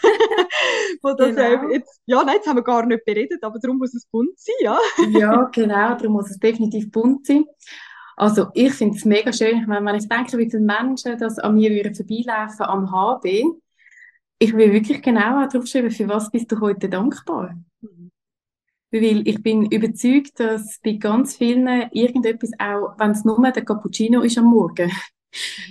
Das 1.02 1.34
genau. 1.34 1.70
jetzt, 1.70 2.00
ja, 2.06 2.24
nein, 2.24 2.36
jetzt 2.36 2.46
haben 2.46 2.56
wir 2.56 2.62
gar 2.62 2.86
nicht 2.86 3.04
beredet, 3.04 3.42
aber 3.42 3.58
darum 3.58 3.78
muss 3.78 3.94
es 3.94 4.06
bunt 4.06 4.38
sein, 4.38 4.54
ja. 4.60 4.78
ja, 5.10 5.44
genau, 5.52 5.94
darum 5.94 6.12
muss 6.12 6.30
es 6.30 6.38
definitiv 6.38 6.90
bunt 6.90 7.26
sein. 7.26 7.44
Also 8.16 8.48
ich 8.54 8.72
finde 8.72 8.96
es 8.96 9.04
mega 9.04 9.32
schön, 9.32 9.60
ich 9.60 9.66
meine, 9.66 9.84
wenn 9.86 9.96
ich 9.96 10.08
denke, 10.08 10.38
wie 10.38 10.48
viele 10.50 10.62
Menschen 10.62 11.18
das 11.18 11.38
an 11.38 11.56
mir 11.56 11.70
würden 11.70 11.94
vorbeilaufen 11.94 12.66
am 12.66 12.92
HB, 12.92 13.44
ich 14.38 14.52
will 14.52 14.72
wirklich 14.72 15.02
genau 15.02 15.46
darauf 15.46 15.66
schreiben, 15.66 15.90
für 15.90 16.08
was 16.08 16.30
bist 16.30 16.50
du 16.52 16.60
heute 16.60 16.88
dankbar? 16.88 17.56
Mhm. 17.80 18.10
Weil 18.90 19.26
ich 19.26 19.42
bin 19.42 19.66
überzeugt, 19.66 20.38
dass 20.38 20.78
bei 20.84 20.92
ganz 20.92 21.36
vielen 21.36 21.66
irgendetwas 21.90 22.52
auch, 22.58 22.94
wenn 22.98 23.10
es 23.10 23.24
nur 23.24 23.40
der 23.50 23.64
Cappuccino 23.64 24.20
ist 24.20 24.38
am 24.38 24.44
Morgen. 24.44 24.92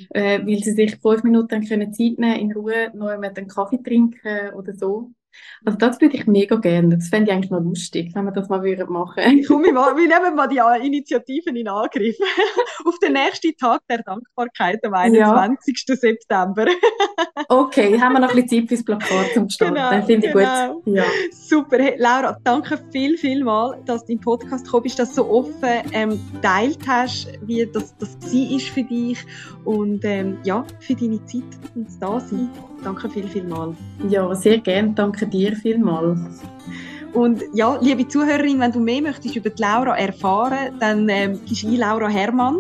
Äh, 0.10 0.39
weil 0.45 0.63
sie 0.63 0.71
sich 0.71 0.97
fünf 0.97 1.23
Minuten 1.23 1.67
können 1.67 1.93
Zeit 1.93 2.19
nehmen 2.19 2.39
in 2.39 2.52
Ruhe 2.54 2.91
noch 2.93 3.10
einen 3.10 3.47
Kaffee 3.47 3.82
trinken 3.82 4.54
oder 4.56 4.73
so. 4.73 5.12
Also 5.65 5.77
das 5.77 6.01
würde 6.01 6.15
ich 6.15 6.27
mega 6.27 6.55
gerne. 6.57 6.97
Das 6.97 7.07
fände 7.07 7.29
ich 7.29 7.35
eigentlich 7.35 7.51
noch 7.51 7.61
lustig, 7.61 8.11
wenn 8.13 8.25
wir 8.25 8.31
das 8.31 8.49
mal 8.49 8.63
würden 8.63 8.91
machen 8.91 9.43
Komm, 9.47 9.63
wir, 9.63 9.73
wir 9.73 10.07
nehmen 10.07 10.35
mal 10.35 10.47
die 10.47 10.59
Initiativen 10.85 11.55
in 11.55 11.67
Angriff. 11.67 12.17
Auf 12.85 12.99
den 12.99 13.13
nächsten 13.13 13.55
Tag 13.57 13.81
der 13.89 14.03
Dankbarkeit 14.03 14.83
am 14.83 14.93
21. 14.93 15.85
Ja. 15.87 15.95
September. 15.95 16.65
okay, 17.49 17.99
haben 17.99 18.13
wir 18.13 18.19
noch 18.19 18.29
ein 18.29 18.35
bisschen 18.35 18.61
Zeit 18.61 18.69
fürs 18.69 18.83
Plakat 18.83 19.33
zum 19.33 19.49
Start. 19.49 19.75
Genau, 19.75 20.05
finde 20.05 20.27
ich 20.27 20.33
genau. 20.33 20.73
gut. 20.81 20.95
Ja. 20.95 21.03
Super. 21.31 21.77
Hey, 21.79 21.95
Laura, 21.97 22.37
danke 22.43 22.79
viel, 22.91 23.17
viel 23.17 23.43
mal, 23.43 23.79
dass 23.85 24.05
du 24.05 24.13
im 24.13 24.19
Podcast 24.19 24.65
gekommen 24.65 24.83
bist, 24.83 24.99
dass 24.99 25.09
du 25.09 25.15
so 25.15 25.29
offen 25.29 25.83
ähm, 25.91 26.19
teilt 26.41 26.79
hast, 26.87 27.27
wie 27.41 27.65
das, 27.65 27.95
das 27.97 28.15
war 28.21 28.59
für 28.59 28.83
dich 28.83 29.25
und 29.65 30.03
ähm, 30.03 30.37
ja, 30.43 30.65
für 30.79 30.95
deine 30.95 31.23
Zeit 31.25 31.43
und 31.75 31.87
das 31.87 31.99
Dasein. 31.99 32.49
Danke 32.83 33.09
viel, 33.09 33.27
viel 33.27 33.43
mal. 33.43 33.75
Ja, 34.09 34.33
sehr 34.35 34.57
gerne. 34.57 34.91
Danke 34.93 35.22
dir 35.25 35.55
vielmal. 35.55 36.17
Und 37.13 37.43
ja, 37.53 37.77
liebe 37.79 38.05
Zuhörerin, 38.07 38.59
wenn 38.59 38.71
du 38.71 38.79
mehr 38.79 39.01
möchtest 39.01 39.36
über 39.36 39.51
die 39.51 39.62
Laura 39.62 39.95
erfahren, 39.97 40.73
dann 40.79 41.07
ähm, 41.09 41.39
gibst 41.45 41.63
ein 41.63 41.75
Laura 41.75 42.07
Hermann 42.07 42.57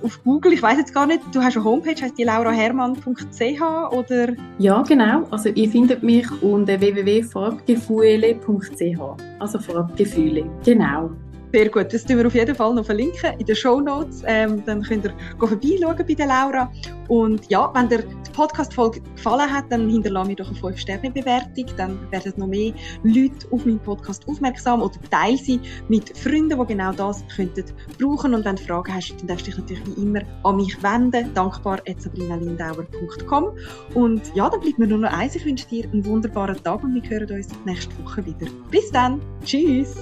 auf 0.00 0.22
Google. 0.22 0.52
Ich 0.52 0.62
weiß 0.62 0.78
jetzt 0.78 0.94
gar 0.94 1.06
nicht, 1.06 1.22
du 1.32 1.42
hast 1.42 1.56
eine 1.56 1.64
Homepage, 1.64 2.00
heißt 2.00 2.16
die 2.16 2.22
laurahermann.ch 2.22 3.60
oder? 3.90 4.28
Ja, 4.58 4.82
genau. 4.82 5.26
Also 5.32 5.48
ihr 5.48 5.68
findet 5.68 6.04
mich 6.04 6.28
unter 6.40 6.80
www.farbgefühle.ch. 6.80 9.00
Also 9.40 9.58
Farbgefühle, 9.58 10.44
genau. 10.64 11.10
Sehr 11.52 11.68
gut, 11.70 11.92
das 11.92 12.04
tun 12.04 12.18
wir 12.18 12.26
auf 12.26 12.34
jeden 12.34 12.54
Fall 12.54 12.74
noch 12.74 12.84
verlinken 12.84 13.38
in 13.38 13.46
den 13.46 13.56
Show 13.56 13.80
Notes. 13.80 14.22
Ähm, 14.26 14.62
dann 14.66 14.82
könnt 14.82 15.04
ihr 15.04 15.14
vorbeischauen 15.38 15.96
bei 15.96 16.14
der 16.14 16.26
Laura. 16.26 16.70
Und 17.08 17.48
ja, 17.50 17.70
wenn 17.74 17.88
dir 17.88 18.02
die 18.02 18.30
Podcast-Folge 18.32 19.00
gefallen 19.00 19.50
hat, 19.50 19.64
dann 19.70 19.88
hinterlasse 19.88 20.28
mir 20.28 20.36
doch 20.36 20.48
eine 20.48 20.58
5-Sterne-Bewertung. 20.58 21.66
Dann 21.76 22.10
werden 22.10 22.32
noch 22.36 22.48
mehr 22.48 22.72
Leute 23.04 23.46
auf 23.50 23.64
meinen 23.64 23.78
Podcast 23.78 24.28
aufmerksam 24.28 24.82
oder 24.82 24.94
teile 25.10 25.36
sie 25.36 25.60
mit 25.88 26.16
Freunden, 26.18 26.58
die 26.58 26.66
genau 26.66 26.92
das 26.92 27.24
könnten 27.34 27.64
brauchen. 27.98 28.34
Und 28.34 28.44
wenn 28.44 28.56
du 28.56 28.62
Fragen 28.62 28.92
hast, 28.92 29.14
dann 29.18 29.28
darfst 29.28 29.46
du 29.46 29.50
dich 29.50 29.58
natürlich 29.60 29.86
wie 29.86 30.02
immer 30.02 30.20
an 30.42 30.56
mich 30.56 30.82
wenden. 30.82 31.32
Dankbar 31.32 31.78
sabrinalindauer.com. 31.96 33.50
Und 33.94 34.22
ja, 34.34 34.50
dann 34.50 34.60
bleibt 34.60 34.78
mir 34.78 34.88
nur 34.88 34.98
noch 34.98 35.12
eins. 35.12 35.36
Ich 35.36 35.44
wünsche 35.44 35.66
dir 35.68 35.84
einen 35.84 36.04
wunderbaren 36.04 36.62
Tag 36.62 36.82
und 36.82 36.94
wir 36.94 37.08
hören 37.08 37.30
uns 37.30 37.48
nächste 37.64 38.04
Woche 38.04 38.26
wieder. 38.26 38.46
Bis 38.70 38.90
dann. 38.90 39.20
Tschüss. 39.44 39.96